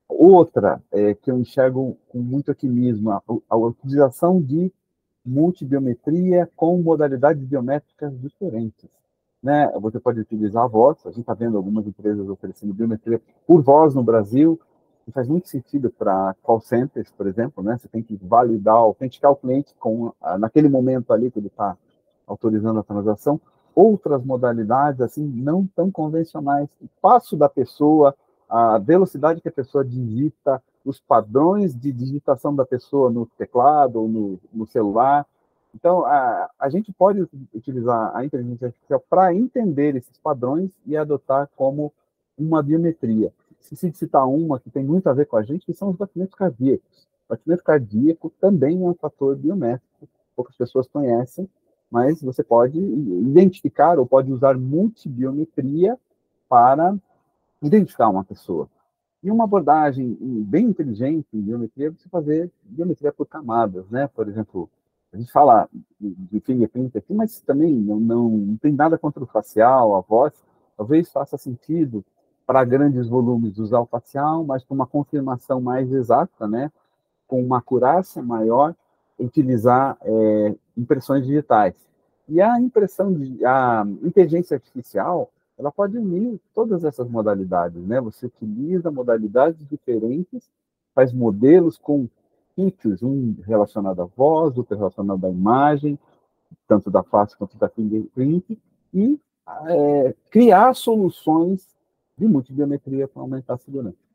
Outra 0.09 0.83
é, 0.93 1.15
que 1.15 1.31
eu 1.31 1.39
enxergo 1.39 1.97
com 2.09 2.19
muito 2.19 2.51
otimismo, 2.51 3.11
a, 3.11 3.23
a 3.49 3.57
utilização 3.57 4.41
de 4.41 4.73
multibiometria 5.25 6.49
com 6.55 6.81
modalidades 6.81 7.43
biométricas 7.43 8.19
diferentes. 8.21 8.89
Né? 9.43 9.69
Você 9.81 9.99
pode 9.99 10.21
utilizar 10.21 10.65
a 10.65 10.69
voz, 10.69 10.99
a 11.05 11.11
gente 11.11 11.21
está 11.21 11.35
vendo 11.35 11.57
algumas 11.57 11.87
empresas 11.87 12.29
oferecendo 12.29 12.73
biometria 12.73 13.21
por 13.47 13.63
voz 13.63 13.95
no 13.95 14.03
Brasil, 14.03 14.61
e 15.07 15.13
faz 15.13 15.29
muito 15.29 15.49
sentido 15.49 15.89
para 15.89 16.35
call 16.43 16.61
centers, 16.61 17.13
por 17.13 17.27
exemplo, 17.27 17.63
né? 17.63 17.79
Você 17.79 17.87
tem 17.87 18.03
que 18.03 18.17
validar, 18.21 18.75
autenticar 18.75 19.31
o 19.31 19.37
cliente 19.37 19.73
com, 19.79 20.13
naquele 20.39 20.69
momento 20.69 21.13
ali 21.13 21.31
que 21.31 21.39
ele 21.39 21.47
está 21.47 21.77
autorizando 22.27 22.81
a 22.81 22.83
transação. 22.83 23.41
Outras 23.73 24.25
modalidades, 24.25 25.01
assim, 25.01 25.25
não 25.25 25.65
tão 25.77 25.93
convencionais. 25.93 26.69
O 26.81 26.89
passo 27.01 27.37
da 27.37 27.49
pessoa, 27.49 28.17
a 28.49 28.79
velocidade 28.79 29.41
que 29.41 29.49
a 29.49 29.53
pessoa 29.53 29.85
digita, 29.85 30.63
os 30.85 31.01
padrões 31.01 31.75
de 31.75 31.93
digitação 31.93 32.55
da 32.55 32.65
pessoa 32.65 33.11
no 33.11 33.27
teclado 33.27 34.01
ou 34.01 34.09
no, 34.09 34.41
no 34.53 34.67
celular. 34.67 35.27
Então, 35.75 36.05
a, 36.05 36.51
a 36.59 36.69
gente 36.69 36.93
pode 36.93 37.29
utilizar 37.53 38.15
a 38.17 38.25
inteligência 38.25 38.69
artificial 38.69 39.03
para 39.11 39.35
entender 39.35 39.97
esses 39.97 40.17
padrões 40.19 40.71
e 40.87 40.97
adotar 40.97 41.51
como 41.57 41.93
uma 42.39 42.63
biometria 42.63 43.33
de 43.75 43.97
citar 43.97 44.29
uma 44.29 44.61
que 44.61 44.71
tem 44.71 44.85
muito 44.85 45.09
a 45.09 45.13
ver 45.13 45.27
com 45.27 45.37
a 45.37 45.43
gente, 45.43 45.67
que 45.67 45.75
são 45.75 45.91
os 45.91 45.97
batimentos 45.97 46.35
cardíacos. 46.35 47.07
O 47.27 47.31
batimento 47.31 47.65
cardíaco 47.65 48.33
também 48.41 48.85
é 48.85 48.89
um 48.89 48.95
fator 48.95 49.35
biométrico, 49.35 50.09
poucas 50.37 50.57
pessoas 50.57 50.87
conhecem, 50.87 51.49
mas 51.91 52.23
você 52.23 52.45
pode 52.45 52.79
identificar 52.79 53.99
ou 53.99 54.07
pode 54.07 54.33
usar 54.33 54.57
multibiometria 54.57 55.99
para 56.49 56.97
identificar 57.63 58.09
uma 58.09 58.25
pessoa. 58.25 58.69
E 59.23 59.31
uma 59.31 59.45
abordagem 59.45 60.17
bem 60.21 60.67
inteligente 60.67 61.27
em 61.35 61.41
biometria 61.41 61.89
é 61.89 61.91
você 61.91 62.09
fazer 62.09 62.51
biometria 62.63 63.13
por 63.13 63.27
camadas, 63.27 63.89
né? 63.91 64.07
Por 64.09 64.29
exemplo, 64.29 64.69
a 65.13 65.17
gente 65.17 65.33
fala 65.33 65.69
de 65.99 66.41
fingerprint 66.41 66.97
aqui, 66.97 67.15
mas 67.15 67.41
também 67.41 67.73
não, 67.73 67.99
não, 67.99 68.29
não 68.29 68.57
tem 68.57 68.73
nada 68.73 68.99
contra 68.99 69.23
o 69.23 69.27
facial, 69.27 69.97
a 69.97 70.01
voz. 70.01 70.33
Talvez 70.77 71.11
faça 71.11 71.37
sentido 71.37 72.05
para 72.47 72.65
grandes 72.65 73.09
volumes 73.09 73.59
usar 73.59 73.81
o 73.81 73.87
facial, 73.87 74.45
mas 74.45 74.63
com 74.63 74.75
uma 74.75 74.87
confirmação 74.87 75.61
mais 75.61 75.91
exata, 75.93 76.47
né, 76.47 76.71
com 77.27 77.43
uma 77.43 77.59
acurácia 77.59 78.23
maior, 78.23 78.75
utilizar 79.19 79.97
é, 80.03 80.55
impressões 80.77 81.27
digitais. 81.27 81.75
E 82.29 82.41
a 82.41 82.61
impressão 82.61 83.13
de 83.13 83.45
a 83.45 83.85
inteligência 84.03 84.55
artificial, 84.55 85.31
ela 85.59 85.73
pode 85.73 85.97
unir 85.97 86.41
todas 86.55 86.85
essas 86.85 87.09
modalidades, 87.09 87.83
né? 87.87 88.01
Você 88.01 88.27
utiliza 88.27 88.91
modalidades 88.91 89.67
diferentes, 89.67 90.51
faz 90.95 91.13
modelos 91.13 91.79
com 91.79 92.09
features, 92.55 93.03
um 93.03 93.35
relacionado 93.43 94.03
à 94.03 94.05
voz, 94.05 94.57
outro 94.57 94.77
relacionado 94.77 95.25
à 95.27 95.31
imagem, 95.31 95.99
tanto 96.67 96.91
da 96.91 97.03
face 97.03 97.37
quanto 97.37 97.57
da 97.57 97.69
fingerprint, 97.69 98.59
e 98.93 99.19
é, 99.69 100.15
criar 100.31 100.75
soluções 100.75 101.67
de 102.19 102.27
multibiometria 102.27 103.07
para 103.07 103.23
aumentar 103.23 103.55
a 103.55 103.59
segurança. 103.59 104.07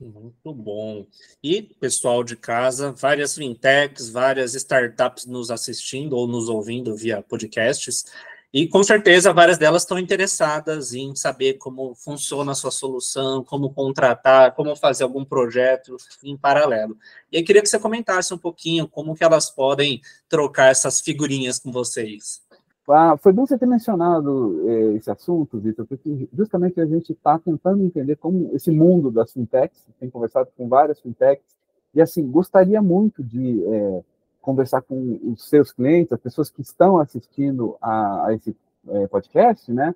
Muito 0.00 0.52
bom. 0.52 1.06
E, 1.42 1.62
pessoal 1.62 2.24
de 2.24 2.36
casa, 2.36 2.92
várias 2.92 3.36
fintechs, 3.36 4.10
várias 4.10 4.54
startups 4.54 5.24
nos 5.24 5.50
assistindo 5.50 6.16
ou 6.16 6.26
nos 6.26 6.48
ouvindo 6.48 6.94
via 6.96 7.22
podcasts. 7.22 8.04
E 8.54 8.68
com 8.68 8.84
certeza 8.84 9.32
várias 9.32 9.58
delas 9.58 9.82
estão 9.82 9.98
interessadas 9.98 10.94
em 10.94 11.12
saber 11.16 11.54
como 11.54 11.92
funciona 11.96 12.52
a 12.52 12.54
sua 12.54 12.70
solução, 12.70 13.42
como 13.42 13.74
contratar, 13.74 14.54
como 14.54 14.76
fazer 14.76 15.02
algum 15.02 15.24
projeto 15.24 15.96
em 16.22 16.36
paralelo. 16.36 16.96
E 17.32 17.36
aí 17.36 17.42
queria 17.42 17.60
que 17.60 17.68
você 17.68 17.80
comentasse 17.80 18.32
um 18.32 18.38
pouquinho 18.38 18.86
como 18.86 19.16
que 19.16 19.24
elas 19.24 19.50
podem 19.50 20.00
trocar 20.28 20.70
essas 20.70 21.00
figurinhas 21.00 21.58
com 21.58 21.72
vocês. 21.72 22.44
Ah, 22.88 23.16
foi 23.16 23.32
bom 23.32 23.44
você 23.44 23.58
ter 23.58 23.66
mencionado 23.66 24.62
eh, 24.68 24.98
esse 24.98 25.10
assunto, 25.10 25.58
Vitor, 25.58 25.84
porque 25.84 26.28
justamente 26.32 26.80
a 26.80 26.86
gente 26.86 27.10
está 27.10 27.36
tentando 27.40 27.82
entender 27.82 28.14
como 28.14 28.50
esse 28.54 28.70
mundo 28.70 29.10
das 29.10 29.32
fintechs, 29.32 29.84
tem 29.98 30.08
conversado 30.08 30.48
com 30.56 30.68
várias 30.68 31.00
fintechs, 31.00 31.56
e 31.92 32.00
assim, 32.00 32.24
gostaria 32.30 32.80
muito 32.80 33.20
de 33.24 33.64
eh, 33.64 34.02
conversar 34.44 34.82
com 34.82 35.18
os 35.24 35.48
seus 35.48 35.72
clientes, 35.72 36.12
as 36.12 36.20
pessoas 36.20 36.50
que 36.50 36.60
estão 36.60 36.98
assistindo 36.98 37.76
a, 37.80 38.26
a 38.26 38.34
esse 38.34 38.54
eh, 38.88 39.06
podcast, 39.06 39.72
né, 39.72 39.94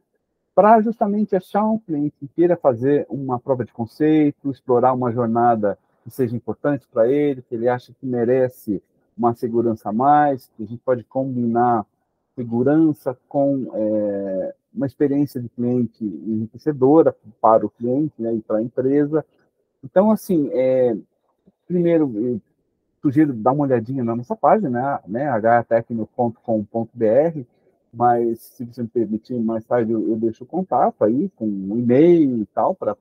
para 0.54 0.80
justamente 0.80 1.36
achar 1.36 1.64
um 1.64 1.78
cliente 1.78 2.16
que 2.18 2.26
queira 2.28 2.56
fazer 2.56 3.06
uma 3.10 3.38
prova 3.38 3.62
de 3.62 3.72
conceito, 3.72 4.50
explorar 4.50 4.94
uma 4.94 5.12
jornada 5.12 5.78
que 6.02 6.10
seja 6.10 6.34
importante 6.34 6.86
para 6.90 7.06
ele, 7.06 7.42
que 7.42 7.54
ele 7.54 7.68
acha 7.68 7.92
que 7.92 8.06
merece 8.06 8.82
uma 9.16 9.34
segurança 9.34 9.90
a 9.90 9.92
mais, 9.92 10.50
que 10.56 10.62
a 10.62 10.66
gente 10.66 10.80
pode 10.82 11.04
combinar 11.04 11.84
segurança 12.34 13.18
com 13.28 13.70
é, 13.74 14.54
uma 14.74 14.86
experiência 14.86 15.40
de 15.42 15.48
cliente 15.50 16.02
enriquecedora 16.02 17.14
para 17.38 17.66
o 17.66 17.70
cliente 17.70 18.14
né, 18.18 18.34
e 18.34 18.40
para 18.40 18.58
a 18.58 18.62
empresa. 18.62 19.24
Então, 19.84 20.10
assim, 20.10 20.48
é, 20.52 20.96
primeiro, 21.66 22.40
sugiro 23.00 23.32
dar 23.32 23.52
uma 23.52 23.64
olhadinha 23.64 24.02
na 24.04 24.14
nossa 24.14 24.36
página, 24.36 25.00
né, 25.06 25.28
htecno.com.br, 25.62 27.40
mas 27.92 28.40
se 28.40 28.64
você 28.64 28.82
me 28.82 28.88
permitir, 28.88 29.38
mais 29.40 29.64
tarde 29.64 29.92
eu, 29.92 30.08
eu 30.08 30.16
deixo 30.16 30.44
o 30.44 30.46
contato 30.46 31.02
aí, 31.04 31.30
com 31.36 31.46
um 31.46 31.78
e-mail 31.78 32.38
e 32.38 32.46
tal, 32.46 32.74
para 32.74 32.96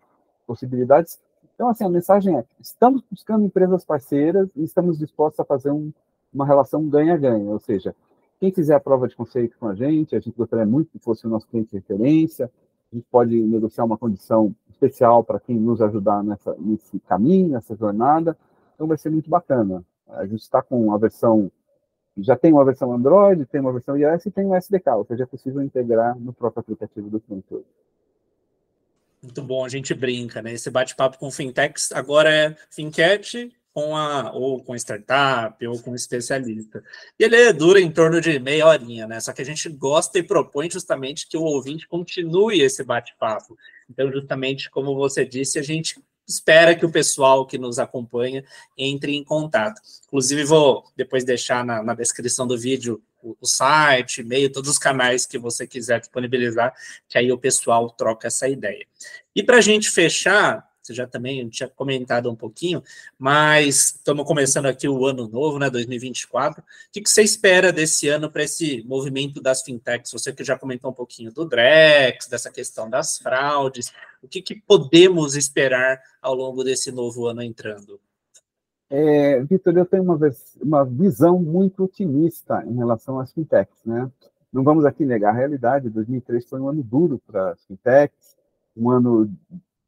possibilidades. 0.45 1.19
Então, 1.55 1.67
assim, 1.67 1.83
a 1.83 1.89
mensagem 1.89 2.37
é: 2.37 2.45
estamos 2.59 3.03
buscando 3.09 3.45
empresas 3.45 3.83
parceiras 3.83 4.49
e 4.55 4.63
estamos 4.63 4.97
dispostos 4.97 5.39
a 5.39 5.45
fazer 5.45 5.71
um, 5.71 5.91
uma 6.33 6.45
relação 6.45 6.87
ganha-ganha, 6.87 7.49
ou 7.49 7.59
seja, 7.59 7.95
quem 8.39 8.51
fizer 8.51 8.75
a 8.75 8.79
prova 8.79 9.07
de 9.07 9.15
conceito 9.15 9.57
com 9.59 9.67
a 9.67 9.73
gente, 9.73 10.15
a 10.15 10.19
gente 10.19 10.35
gostaria 10.37 10.65
muito 10.65 10.91
que 10.91 10.99
fosse 10.99 11.25
o 11.25 11.29
nosso 11.29 11.47
cliente 11.47 11.71
de 11.71 11.77
referência. 11.77 12.51
A 12.91 12.95
gente 12.95 13.05
pode 13.11 13.35
negociar 13.35 13.83
uma 13.83 13.97
condição 13.97 14.55
especial 14.69 15.23
para 15.23 15.39
quem 15.39 15.57
nos 15.57 15.81
ajudar 15.81 16.23
nessa, 16.23 16.55
nesse 16.59 16.99
caminho, 17.01 17.49
nessa 17.49 17.75
jornada. 17.75 18.37
Então 18.77 18.85
vai 18.85 18.97
ser 18.97 19.09
muito 19.09 19.27
bacana. 19.27 19.83
A 20.07 20.23
gente 20.27 20.41
está 20.41 20.61
com 20.61 20.93
a 20.93 20.97
versão, 20.99 21.51
já 22.15 22.35
tem 22.35 22.53
uma 22.53 22.63
versão 22.63 22.93
Android, 22.93 23.43
tem 23.47 23.59
uma 23.59 23.73
versão 23.73 23.97
iOS 23.97 24.27
e 24.27 24.31
tem 24.31 24.45
um 24.45 24.55
SDK, 24.55 24.91
ou 24.91 25.05
seja, 25.05 25.23
é 25.23 25.25
possível 25.25 25.63
integrar 25.63 26.17
no 26.17 26.31
próprio 26.31 26.61
aplicativo 26.61 27.09
do 27.09 27.21
hoje. 27.49 27.65
Muito 29.23 29.41
bom, 29.41 29.65
a 29.65 29.69
gente 29.69 29.95
brinca, 29.95 30.43
né? 30.43 30.53
Esse 30.53 30.69
bate-papo 30.69 31.17
com 31.17 31.31
fintechs 31.31 31.91
agora 31.91 32.31
é 32.31 32.55
Fincat 32.69 33.51
com 33.73 33.95
a 33.95 34.31
ou 34.31 34.63
com 34.63 34.75
startup 34.75 35.67
ou 35.67 35.81
com 35.81 35.95
especialista. 35.95 36.83
E 37.19 37.23
ele 37.23 37.51
dura 37.51 37.81
em 37.81 37.91
torno 37.91 38.21
de 38.21 38.39
meia 38.39 38.67
horinha, 38.67 39.07
né? 39.07 39.19
Só 39.19 39.33
que 39.33 39.41
a 39.41 39.45
gente 39.45 39.69
gosta 39.69 40.19
e 40.19 40.23
propõe 40.23 40.69
justamente 40.69 41.27
que 41.27 41.37
o 41.37 41.41
ouvinte 41.41 41.87
continue 41.87 42.61
esse 42.61 42.83
bate-papo. 42.83 43.57
Então, 43.89 44.11
justamente 44.11 44.69
como 44.69 44.95
você 44.95 45.25
disse, 45.25 45.57
a 45.57 45.63
gente 45.63 45.99
espera 46.27 46.75
que 46.75 46.85
o 46.85 46.91
pessoal 46.91 47.45
que 47.45 47.57
nos 47.57 47.79
acompanha 47.79 48.43
entre 48.77 49.15
em 49.15 49.23
contato. 49.23 49.81
Inclusive, 50.07 50.43
vou 50.43 50.83
depois 50.95 51.23
deixar 51.23 51.63
na, 51.63 51.81
na 51.81 51.93
descrição 51.93 52.45
do 52.45 52.57
vídeo 52.57 53.01
o, 53.21 53.35
o 53.39 53.47
site, 53.47 54.21
e-mail, 54.21 54.51
todos 54.51 54.69
os 54.69 54.77
canais 54.77 55.25
que 55.25 55.37
você 55.37 55.65
quiser 55.65 55.99
disponibilizar, 55.99 56.73
que 57.07 57.17
aí 57.17 57.31
o 57.31 57.37
pessoal 57.37 57.89
troca 57.89 58.27
essa 58.27 58.47
ideia. 58.47 58.85
E 59.35 59.41
para 59.41 59.57
a 59.57 59.61
gente 59.61 59.89
fechar, 59.89 60.66
você 60.87 60.93
já 60.93 61.05
também 61.05 61.47
tinha 61.49 61.67
comentado 61.67 62.31
um 62.31 62.35
pouquinho, 62.35 62.81
mas 63.19 63.95
estamos 63.97 64.25
começando 64.25 64.67
aqui 64.67 64.87
o 64.87 65.05
ano 65.05 65.27
novo, 65.27 65.59
né, 65.59 65.69
2024. 65.69 66.61
O 66.61 66.65
que, 66.91 67.01
que 67.01 67.09
você 67.09 67.21
espera 67.21 67.73
desse 67.73 68.07
ano 68.07 68.31
para 68.31 68.43
esse 68.43 68.83
movimento 68.87 69.41
das 69.41 69.61
fintechs? 69.61 70.11
Você 70.11 70.31
que 70.31 70.43
já 70.43 70.57
comentou 70.57 70.91
um 70.91 70.93
pouquinho 70.93 71.31
do 71.31 71.45
Drex, 71.45 72.27
dessa 72.27 72.49
questão 72.49 72.89
das 72.89 73.17
fraudes, 73.17 73.91
o 74.23 74.27
que, 74.27 74.41
que 74.41 74.55
podemos 74.55 75.35
esperar 75.35 76.01
ao 76.21 76.33
longo 76.33 76.63
desse 76.63 76.91
novo 76.91 77.27
ano 77.27 77.41
entrando? 77.41 77.99
É, 78.89 79.43
Vitor, 79.43 79.77
eu 79.77 79.85
tenho 79.85 80.03
uma, 80.03 80.17
uma 80.61 80.85
visão 80.85 81.37
muito 81.39 81.83
otimista 81.83 82.63
em 82.65 82.75
relação 82.75 83.19
às 83.19 83.33
fintechs, 83.33 83.83
né? 83.85 84.09
Não 84.51 84.63
vamos 84.63 84.85
aqui 84.85 85.05
negar 85.05 85.31
a 85.31 85.37
realidade, 85.37 85.89
2003 85.89 86.47
foi 86.47 86.61
um 86.61 86.69
ano 86.69 86.81
duro 86.81 87.21
para 87.27 87.51
as 87.51 87.65
fintechs, 87.65 88.37
um 88.75 88.89
ano 88.89 89.29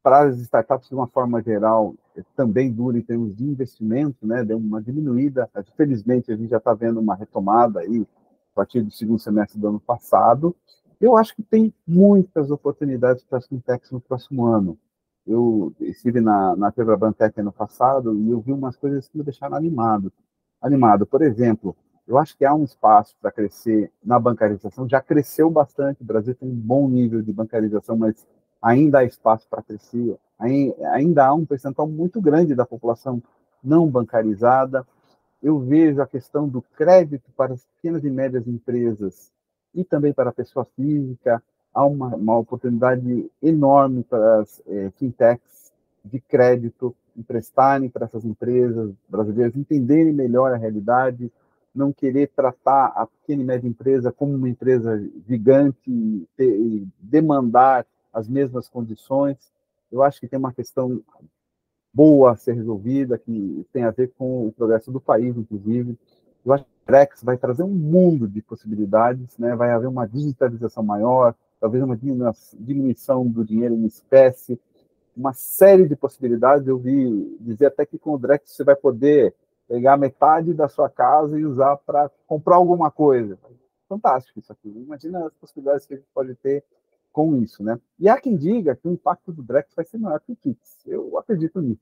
para 0.02 0.22
as 0.22 0.40
startups 0.40 0.90
de 0.90 0.96
uma 0.96 1.08
forma 1.08 1.42
geral 1.42 1.96
também 2.36 2.72
duro 2.72 2.98
em 2.98 3.02
termos 3.02 3.36
de 3.36 3.44
investimento, 3.44 4.26
né? 4.26 4.44
Deu 4.44 4.58
uma 4.58 4.82
diminuída, 4.82 5.50
felizmente 5.76 6.32
a 6.32 6.36
gente 6.36 6.50
já 6.50 6.58
está 6.58 6.74
vendo 6.74 7.00
uma 7.00 7.16
retomada 7.16 7.80
aí 7.80 8.06
a 8.54 8.56
partir 8.56 8.82
do 8.82 8.92
segundo 8.92 9.20
semestre 9.20 9.60
do 9.60 9.68
ano 9.68 9.80
passado. 9.80 10.56
Eu 11.00 11.16
acho 11.16 11.36
que 11.36 11.44
tem 11.44 11.74
muitas 11.88 12.52
oportunidades 12.52 13.24
para 13.24 13.38
as 13.38 13.48
fintechs 13.48 13.92
no 13.92 14.02
próximo 14.02 14.46
ano. 14.46 14.78
Eu 15.26 15.74
estive 15.80 16.20
na, 16.20 16.56
na 16.56 16.72
Febrabantec 16.72 17.40
ano 17.40 17.52
passado 17.52 18.16
e 18.20 18.30
eu 18.30 18.42
vi 18.42 18.52
umas 18.52 18.76
coisas 18.76 19.08
que 19.08 19.18
me 19.18 19.24
deixaram 19.24 19.56
animado. 19.56 20.12
Animado, 20.62 21.06
por 21.06 21.22
exemplo, 21.22 21.76
eu 22.08 22.18
acho 22.18 22.36
que 22.36 22.44
há 22.44 22.54
um 22.54 22.64
espaço 22.64 23.16
para 23.22 23.32
crescer 23.32 23.92
na 24.04 24.20
bancarização. 24.20 24.90
Já 24.90 25.00
cresceu 25.00 25.50
bastante, 25.50 26.02
o 26.02 26.06
Brasil 26.06 26.36
tem 26.36 26.50
um 26.50 26.56
bom 26.56 26.90
nível 26.90 27.22
de 27.22 27.32
bancarização, 27.32 27.96
mas 27.96 28.26
ainda 28.62 29.00
há 29.00 29.04
espaço 29.04 29.48
para 29.50 29.64
crescer. 29.64 30.18
Ainda 30.94 31.26
há 31.26 31.34
um 31.34 31.46
percentual 31.46 31.88
muito 31.88 32.22
grande 32.22 32.56
da 32.56 32.66
população 32.66 33.22
não 33.64 33.88
bancarizada. 33.88 34.86
Eu 35.42 35.60
vejo 35.60 36.02
a 36.02 36.08
questão 36.08 36.48
do 36.48 36.62
crédito 36.62 37.30
para 37.36 37.54
as 37.54 37.66
pequenas 37.66 38.04
e 38.04 38.10
médias 38.10 38.48
empresas 38.48 39.32
e 39.74 39.84
também 39.84 40.14
para 40.14 40.30
a 40.30 40.34
pessoa 40.34 40.66
física, 40.76 41.42
há 41.74 41.86
uma, 41.86 42.16
uma 42.16 42.38
oportunidade 42.38 43.30
enorme 43.42 44.04
para 44.04 44.42
as 44.42 44.62
é, 44.68 44.92
fintechs 44.98 45.72
de 46.04 46.20
crédito 46.20 46.96
emprestarem 47.16 47.90
para 47.90 48.06
essas 48.06 48.26
empresas 48.26 48.92
brasileiras 49.08 49.56
entenderem 49.56 50.14
melhor 50.14 50.54
a 50.54 50.58
realidade, 50.58 51.32
não 51.76 51.92
querer 51.92 52.32
tratar 52.36 52.88
a 52.96 53.06
pequena 53.06 53.44
e 53.44 53.46
média 53.46 53.68
empresa 53.68 54.12
como 54.12 54.34
uma 54.34 54.50
empresa 54.50 55.00
gigante 55.28 55.78
e, 55.88 56.28
ter, 56.36 56.50
e 56.50 56.88
demandar 57.00 57.86
as 58.14 58.28
mesmas 58.28 58.68
condições. 58.68 59.38
Eu 59.92 60.04
acho 60.04 60.20
que 60.20 60.28
tem 60.28 60.40
uma 60.40 60.54
questão 60.54 61.02
boa 61.94 62.32
a 62.32 62.36
ser 62.36 62.54
resolvida, 62.54 63.18
que 63.18 63.66
tem 63.74 63.84
a 63.84 63.92
ver 63.92 64.12
com 64.18 64.48
o 64.48 64.52
progresso 64.52 64.92
do 64.92 65.02
país, 65.02 65.36
inclusive. 65.36 65.98
Eu 66.46 66.54
acho 66.54 66.64
que 66.64 66.70
o 66.70 66.86
Drex 66.86 67.24
vai 67.24 67.38
trazer 67.38 67.64
um 67.64 67.74
mundo 67.74 68.28
de 68.28 68.42
possibilidades, 68.42 69.38
né? 69.38 69.56
vai 69.56 69.72
haver 69.72 69.88
uma 69.88 70.08
digitalização 70.08 70.84
maior, 70.84 71.36
talvez 71.60 71.84
uma 71.84 71.98
diminuição 72.54 73.28
do 73.28 73.44
dinheiro 73.44 73.76
em 73.76 73.86
espécie, 73.86 74.60
uma 75.16 75.34
série 75.34 75.88
de 75.88 75.96
possibilidades. 75.96 76.68
Eu 76.68 76.78
vi 76.78 77.38
dizer 77.40 77.68
até 77.68 77.86
que 77.86 77.98
com 77.98 78.14
o 78.14 78.18
Drex 78.18 78.52
você 78.52 78.64
vai 78.64 78.76
poder 78.76 79.34
pegar 79.68 79.98
metade 79.98 80.54
da 80.54 80.68
sua 80.68 80.90
casa 80.90 81.40
e 81.40 81.46
usar 81.46 81.78
para 81.78 82.10
comprar 82.26 82.56
alguma 82.56 82.90
coisa. 82.90 83.38
Fantástico 83.88 84.40
isso 84.40 84.52
aqui. 84.52 84.70
Imagina 84.70 85.26
as 85.26 85.34
possibilidades 85.34 85.86
que 85.86 85.94
a 85.94 85.98
gente 85.98 86.10
pode 86.14 86.34
ter 86.36 86.64
com 87.12 87.36
isso, 87.38 87.64
né? 87.64 87.80
E 88.00 88.08
há 88.08 88.20
quem 88.20 88.36
diga 88.36 88.76
que 88.76 88.88
o 88.88 88.92
impacto 88.92 89.32
do 89.32 89.44
Drex 89.44 89.74
vai 89.76 89.86
ser 89.86 89.98
maior 89.98 90.20
que 90.20 90.32
o 90.32 90.36
Kix. 90.36 90.78
Eu 90.86 91.18
acredito 91.18 91.62
nisso. 91.62 91.82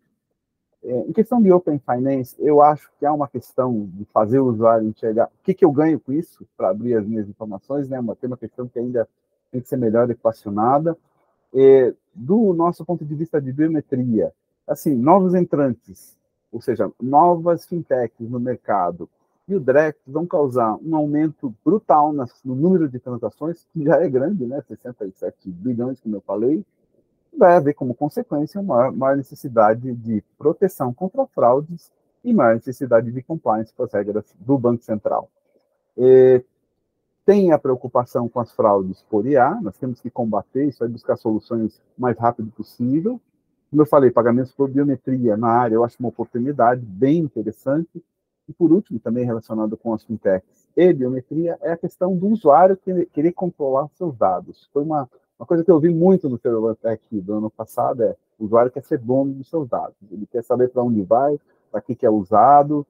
É, 0.83 0.99
em 1.01 1.11
questão 1.11 1.41
de 1.41 1.51
Open 1.51 1.79
Finance, 1.79 2.35
eu 2.39 2.61
acho 2.61 2.89
que 2.97 3.05
há 3.05 3.11
uma 3.11 3.27
questão 3.27 3.89
de 3.93 4.05
fazer 4.05 4.39
o 4.39 4.45
usuário 4.45 4.87
enxergar 4.87 5.25
o 5.27 5.43
que, 5.43 5.53
que 5.53 5.65
eu 5.65 5.71
ganho 5.71 5.99
com 5.99 6.13
isso 6.13 6.47
para 6.55 6.69
abrir 6.69 6.95
as 6.95 7.05
minhas 7.05 7.27
informações, 7.27 7.89
né? 7.89 7.99
Uma, 7.99 8.15
tem 8.15 8.27
uma 8.27 8.37
questão 8.37 8.67
que 8.67 8.79
ainda 8.79 9.07
tem 9.51 9.61
que 9.61 9.67
ser 9.67 9.77
melhor 9.77 10.09
equacionada. 10.09 10.97
É, 11.53 11.93
do 12.13 12.53
nosso 12.53 12.85
ponto 12.85 13.05
de 13.05 13.15
vista 13.15 13.41
de 13.41 13.53
biometria, 13.53 14.33
assim, 14.67 14.93
novos 14.95 15.33
entrantes, 15.33 16.17
ou 16.51 16.61
seja, 16.61 16.91
novas 17.01 17.65
fintechs 17.65 18.29
no 18.29 18.39
mercado 18.39 19.09
e 19.47 19.55
o 19.55 19.59
Drex 19.59 19.97
vão 20.05 20.25
causar 20.25 20.75
um 20.83 20.95
aumento 20.95 21.53
brutal 21.63 22.11
no 22.11 22.55
número 22.55 22.89
de 22.89 22.99
transações, 22.99 23.65
que 23.71 23.83
já 23.83 23.95
é 24.03 24.09
grande, 24.09 24.45
né? 24.45 24.61
67 24.67 25.49
bilhões, 25.49 26.01
como 26.01 26.17
eu 26.17 26.21
falei, 26.21 26.65
vai 27.35 27.55
haver 27.55 27.73
como 27.73 27.93
consequência 27.93 28.59
uma 28.59 28.91
maior 28.91 29.15
necessidade 29.15 29.93
de 29.93 30.23
proteção 30.37 30.93
contra 30.93 31.25
fraudes 31.27 31.91
e 32.23 32.33
maior 32.33 32.55
necessidade 32.55 33.11
de 33.11 33.21
compliance 33.21 33.73
com 33.73 33.83
as 33.83 33.93
regras 33.93 34.25
do 34.39 34.57
Banco 34.57 34.83
Central. 34.83 35.29
E 35.97 36.43
tem 37.25 37.51
a 37.51 37.59
preocupação 37.59 38.27
com 38.27 38.39
as 38.39 38.51
fraudes 38.51 39.01
por 39.09 39.25
IA, 39.25 39.59
nós 39.61 39.77
temos 39.77 40.01
que 40.01 40.09
combater 40.09 40.65
isso, 40.65 40.79
vai 40.79 40.89
buscar 40.89 41.15
soluções 41.15 41.77
o 41.97 42.01
mais 42.01 42.17
rápido 42.17 42.51
possível. 42.51 43.19
Como 43.69 43.81
eu 43.81 43.85
falei, 43.85 44.11
pagamentos 44.11 44.51
por 44.51 44.69
biometria 44.69 45.37
na 45.37 45.49
área, 45.49 45.75
eu 45.75 45.83
acho 45.83 45.97
uma 45.99 46.09
oportunidade 46.09 46.81
bem 46.81 47.19
interessante. 47.19 48.03
E 48.47 48.53
por 48.53 48.71
último, 48.71 48.99
também 48.99 49.25
relacionado 49.25 49.75
com 49.75 49.93
as 49.93 50.03
fintechs 50.03 50.67
e 50.75 50.93
biometria, 50.93 51.57
é 51.61 51.71
a 51.71 51.77
questão 51.77 52.15
do 52.15 52.27
usuário 52.27 52.77
querer 53.11 53.31
controlar 53.33 53.89
seus 53.95 54.15
dados. 54.15 54.69
Foi 54.71 54.83
uma, 54.83 55.09
uma 55.37 55.45
coisa 55.45 55.63
que 55.63 55.71
eu 55.71 55.79
vi 55.79 55.89
muito 55.89 56.29
no 56.29 56.37
Tech 56.37 57.01
do 57.11 57.33
ano 57.33 57.49
passado, 57.49 58.03
é 58.03 58.15
o 58.39 58.45
usuário 58.45 58.71
quer 58.71 58.83
ser 58.83 58.99
dono 58.99 59.33
dos 59.33 59.49
seus 59.49 59.67
dados. 59.67 59.95
Ele 60.11 60.27
quer 60.27 60.43
saber 60.43 60.69
para 60.69 60.83
onde 60.83 61.01
vai, 61.01 61.39
para 61.71 61.81
que, 61.81 61.95
que 61.95 62.05
é 62.05 62.09
usado, 62.09 62.85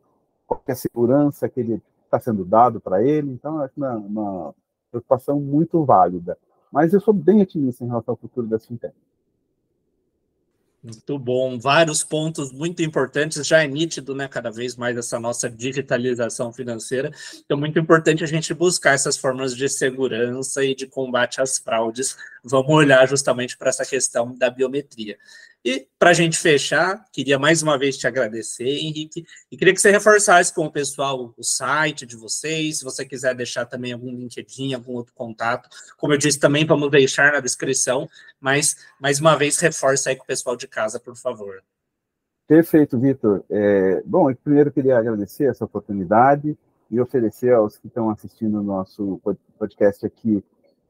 qual 0.46 0.62
é 0.68 0.72
a 0.74 0.76
segurança 0.76 1.48
que 1.48 1.60
ele 1.60 1.82
está 2.04 2.20
sendo 2.20 2.44
dado 2.44 2.80
para 2.80 3.04
ele. 3.04 3.32
Então, 3.32 3.64
é 3.64 3.70
uma, 3.76 3.96
uma 3.96 4.56
preocupação 4.92 5.40
muito 5.40 5.84
válida. 5.86 6.38
Mas 6.72 6.94
eu 6.94 7.00
sou 7.00 7.14
bem 7.14 7.42
otimista 7.42 7.84
em 7.84 7.88
relação 7.88 8.14
ao 8.14 8.18
futuro 8.18 8.48
das 8.48 8.66
fintechs. 8.66 9.07
Muito 10.88 11.20
bom, 11.20 11.60
vários 11.60 12.02
pontos 12.02 12.50
muito 12.54 12.82
importantes, 12.82 13.46
já 13.46 13.62
é 13.62 13.68
nítido, 13.68 14.16
né, 14.16 14.26
cada 14.26 14.50
vez 14.50 14.78
mais 14.78 14.96
essa 14.96 15.20
nossa 15.20 15.50
digitalização 15.50 16.54
financeira, 16.54 17.12
então 17.44 17.58
muito 17.58 17.78
importante 17.78 18.24
a 18.24 18.28
gente 18.28 18.54
buscar 18.54 18.94
essas 18.94 19.18
formas 19.18 19.54
de 19.54 19.68
segurança 19.68 20.64
e 20.64 20.74
de 20.74 20.88
combate 20.88 21.42
às 21.42 21.58
fraudes, 21.58 22.16
vamos 22.42 22.74
olhar 22.74 23.06
justamente 23.06 23.58
para 23.58 23.68
essa 23.68 23.86
questão 23.86 24.34
da 24.34 24.50
biometria. 24.50 25.18
E 25.68 25.86
para 26.00 26.12
a 26.12 26.14
gente 26.14 26.38
fechar, 26.38 27.04
queria 27.12 27.38
mais 27.38 27.62
uma 27.62 27.78
vez 27.78 27.98
te 27.98 28.08
agradecer, 28.08 28.70
Henrique, 28.70 29.26
e 29.52 29.58
queria 29.58 29.74
que 29.74 29.82
você 29.82 29.92
reforçasse 29.92 30.56
com 30.56 30.66
o 30.66 30.72
pessoal 30.72 31.34
o 31.38 31.44
site 31.44 32.06
de 32.06 32.16
vocês, 32.16 32.78
se 32.78 32.86
você 32.86 33.04
quiser 33.04 33.36
deixar 33.36 33.66
também 33.66 33.92
algum 33.92 34.10
LinkedIn, 34.10 34.74
algum 34.74 34.94
outro 34.94 35.14
contato. 35.14 35.68
Como 35.98 36.14
eu 36.14 36.18
disse, 36.18 36.40
também 36.40 36.66
vamos 36.66 36.90
deixar 36.90 37.34
na 37.34 37.42
descrição, 37.42 38.08
mas 38.40 38.78
mais 38.98 39.20
uma 39.20 39.36
vez 39.36 39.60
reforça 39.60 40.10
aí 40.10 40.16
com 40.16 40.24
o 40.24 40.28
pessoal 40.28 40.56
de 40.56 40.70
casa, 40.70 41.02
por 41.02 41.18
favor. 41.18 41.62
Perfeito, 42.48 42.98
Vitor. 42.98 43.44
É, 43.50 44.02
bom, 44.06 44.32
eu 44.32 44.38
primeiro 44.38 44.72
queria 44.72 44.98
agradecer 44.98 45.50
essa 45.50 45.66
oportunidade 45.66 46.58
e 46.90 46.98
oferecer 47.02 47.54
aos 47.54 47.78
que 47.78 47.88
estão 47.88 48.10
assistindo 48.10 48.62
o 48.62 48.64
nosso 48.64 49.20
podcast 49.60 50.06
aqui 50.06 50.42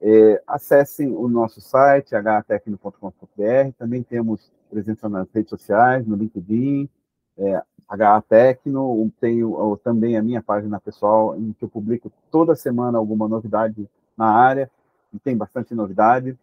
é, 0.02 0.42
acessem 0.46 1.16
o 1.16 1.28
nosso 1.28 1.60
site, 1.60 2.14
htecno.com.br. 2.16 3.72
Também 3.78 4.04
temos 4.04 4.52
presença 4.70 5.10
nas 5.10 5.28
redes 5.32 5.50
sociais, 5.50 6.06
no 6.06 6.16
LinkedIn, 6.16 6.90
é, 7.38 7.62
HATecno. 7.88 9.12
Tenho 9.20 9.78
também 9.84 10.18
a 10.18 10.24
minha 10.24 10.42
página 10.42 10.80
pessoal, 10.80 11.36
em 11.36 11.54
que 11.54 11.64
eu 11.64 11.70
publico 11.70 12.12
toda 12.30 12.56
semana 12.56 12.98
alguma 12.98 13.28
novidade 13.28 13.90
na 14.16 14.28
área, 14.28 14.70
e 15.14 15.20
tem 15.20 15.36
bastante 15.36 15.74
novidade. 15.74 16.38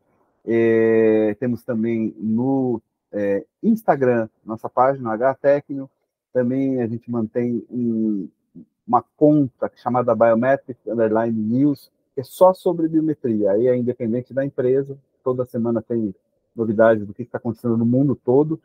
É, 0.47 1.37
temos 1.39 1.63
também 1.63 2.15
no 2.19 2.81
é, 3.13 3.45
Instagram, 3.63 4.29
nossa 4.45 4.69
página, 4.69 5.15
HTecno. 5.17 5.89
Também 6.33 6.83
a 6.83 6.87
gente 6.87 7.11
mantém 7.11 7.65
um, 7.71 8.29
uma 8.87 9.03
conta 9.17 9.71
chamada 9.77 10.15
Biometric 10.15 10.79
Underline 10.87 11.41
News, 11.41 11.91
é 12.17 12.23
só 12.23 12.55
sobre 12.55 12.89
biometria. 12.89 13.53
Aí 13.53 13.67
é 13.67 13.77
independente 13.77 14.33
da 14.33 14.45
empresa, 14.45 14.97
toda 15.23 15.45
semana 15.45 15.83
tem 15.83 16.15
novidades 16.55 17.07
do 17.07 17.13
que 17.13 17.23
está 17.23 17.39
acontecendo 17.39 17.77
no 17.77 17.85
mundo 17.85 18.15
todo. 18.15 18.61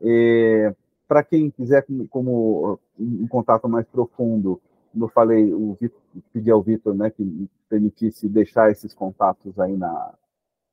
É, 0.00 0.74
Para 1.06 1.22
quem 1.22 1.50
quiser, 1.50 1.82
como, 1.82 2.08
como, 2.08 2.80
um 2.98 3.26
contato 3.28 3.68
mais 3.68 3.86
profundo, 3.86 4.60
como 4.92 5.04
eu 5.04 5.08
falei, 5.08 5.52
o 5.52 5.76
Victor, 5.80 6.00
pedi 6.32 6.50
ao 6.50 6.62
Vitor 6.62 6.94
né, 6.94 7.10
que 7.10 7.48
permitisse 7.68 8.28
deixar 8.28 8.70
esses 8.70 8.92
contatos 8.92 9.58
aí 9.58 9.76
na, 9.76 10.12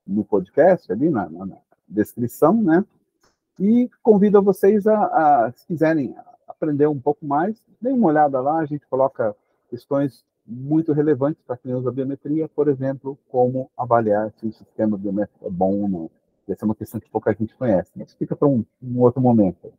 no 0.05 0.25
podcast, 0.25 0.91
ali 0.91 1.09
na, 1.09 1.29
na, 1.29 1.45
na 1.45 1.57
descrição, 1.87 2.61
né? 2.61 2.83
E 3.59 3.89
convido 4.01 4.41
vocês 4.41 4.87
a, 4.87 5.05
a, 5.45 5.51
se 5.51 5.67
quiserem 5.67 6.15
aprender 6.47 6.87
um 6.87 6.99
pouco 6.99 7.25
mais, 7.25 7.61
dêem 7.79 7.95
uma 7.95 8.07
olhada 8.07 8.39
lá, 8.41 8.59
a 8.59 8.65
gente 8.65 8.85
coloca 8.87 9.35
questões 9.69 10.25
muito 10.49 10.91
relevantes 10.93 11.41
para 11.45 11.57
quem 11.57 11.73
usa 11.75 11.91
biometria, 11.91 12.47
por 12.49 12.67
exemplo, 12.67 13.17
como 13.29 13.69
avaliar 13.77 14.33
se 14.39 14.47
o 14.47 14.51
sistema 14.51 14.97
biométrico 14.97 15.45
é 15.45 15.49
bom 15.49 15.81
ou 15.81 15.87
não. 15.87 16.11
Essa 16.47 16.63
é 16.63 16.65
uma 16.65 16.75
questão 16.75 16.99
que 16.99 17.09
pouca 17.09 17.31
gente 17.33 17.53
conhece, 17.55 17.91
mas 17.95 18.13
fica 18.15 18.35
para 18.35 18.47
um, 18.47 18.65
um, 18.81 18.99
outro 19.01 19.21
momento. 19.21 19.71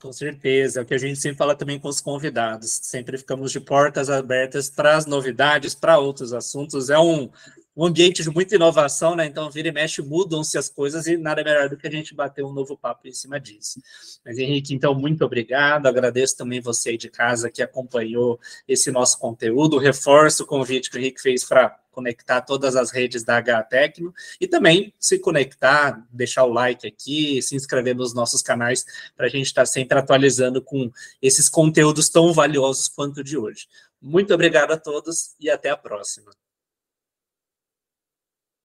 Com 0.00 0.12
certeza, 0.12 0.80
é 0.80 0.82
o 0.82 0.86
que 0.86 0.94
a 0.94 0.98
gente 0.98 1.18
sempre 1.18 1.36
fala 1.36 1.56
também 1.56 1.78
com 1.78 1.88
os 1.88 2.00
convidados. 2.00 2.70
Sempre 2.70 3.18
ficamos 3.18 3.50
de 3.50 3.60
portas 3.60 4.08
abertas 4.08 4.70
para 4.70 4.96
as 4.96 5.06
novidades, 5.06 5.74
para 5.74 5.98
outros 5.98 6.32
assuntos. 6.32 6.88
É 6.88 6.98
um, 6.98 7.28
um 7.76 7.86
ambiente 7.86 8.22
de 8.22 8.30
muita 8.30 8.56
inovação, 8.56 9.14
né? 9.14 9.26
Então, 9.26 9.50
vira 9.50 9.68
e 9.68 9.72
mexe, 9.72 10.02
mudam-se 10.02 10.58
as 10.58 10.68
coisas 10.68 11.06
e 11.06 11.16
nada 11.16 11.42
melhor 11.44 11.68
do 11.68 11.76
que 11.76 11.86
a 11.86 11.90
gente 11.90 12.14
bater 12.14 12.44
um 12.44 12.52
novo 12.52 12.76
papo 12.76 13.06
em 13.06 13.12
cima 13.12 13.38
disso. 13.38 13.80
Mas, 14.24 14.38
Henrique, 14.38 14.74
então, 14.74 14.94
muito 14.94 15.24
obrigado. 15.24 15.86
Agradeço 15.86 16.36
também 16.36 16.60
você 16.60 16.90
aí 16.90 16.98
de 16.98 17.08
casa 17.08 17.50
que 17.50 17.62
acompanhou 17.62 18.38
esse 18.66 18.90
nosso 18.90 19.18
conteúdo. 19.18 19.78
Reforço 19.78 20.42
o 20.42 20.46
convite 20.46 20.90
que 20.90 20.96
o 20.96 21.00
Henrique 21.00 21.22
fez 21.22 21.44
para 21.44 21.78
conectar 21.90 22.40
todas 22.40 22.76
as 22.76 22.90
redes 22.90 23.24
da 23.24 23.36
H 23.36 23.62
Tecno 23.64 24.14
e 24.40 24.46
também 24.46 24.94
se 24.98 25.18
conectar, 25.18 26.06
deixar 26.10 26.44
o 26.44 26.52
like 26.52 26.86
aqui, 26.86 27.42
se 27.42 27.56
inscrever 27.56 27.94
nos 27.94 28.14
nossos 28.14 28.42
canais 28.42 28.84
para 29.16 29.26
a 29.26 29.28
gente 29.28 29.46
estar 29.46 29.62
tá 29.62 29.66
sempre 29.66 29.98
atualizando 29.98 30.62
com 30.62 30.90
esses 31.20 31.48
conteúdos 31.48 32.08
tão 32.08 32.32
valiosos 32.32 32.88
quanto 32.88 33.20
o 33.20 33.24
de 33.24 33.36
hoje. 33.36 33.66
Muito 34.00 34.32
obrigado 34.32 34.72
a 34.72 34.78
todos 34.78 35.34
e 35.38 35.50
até 35.50 35.70
a 35.70 35.76
próxima. 35.76 36.30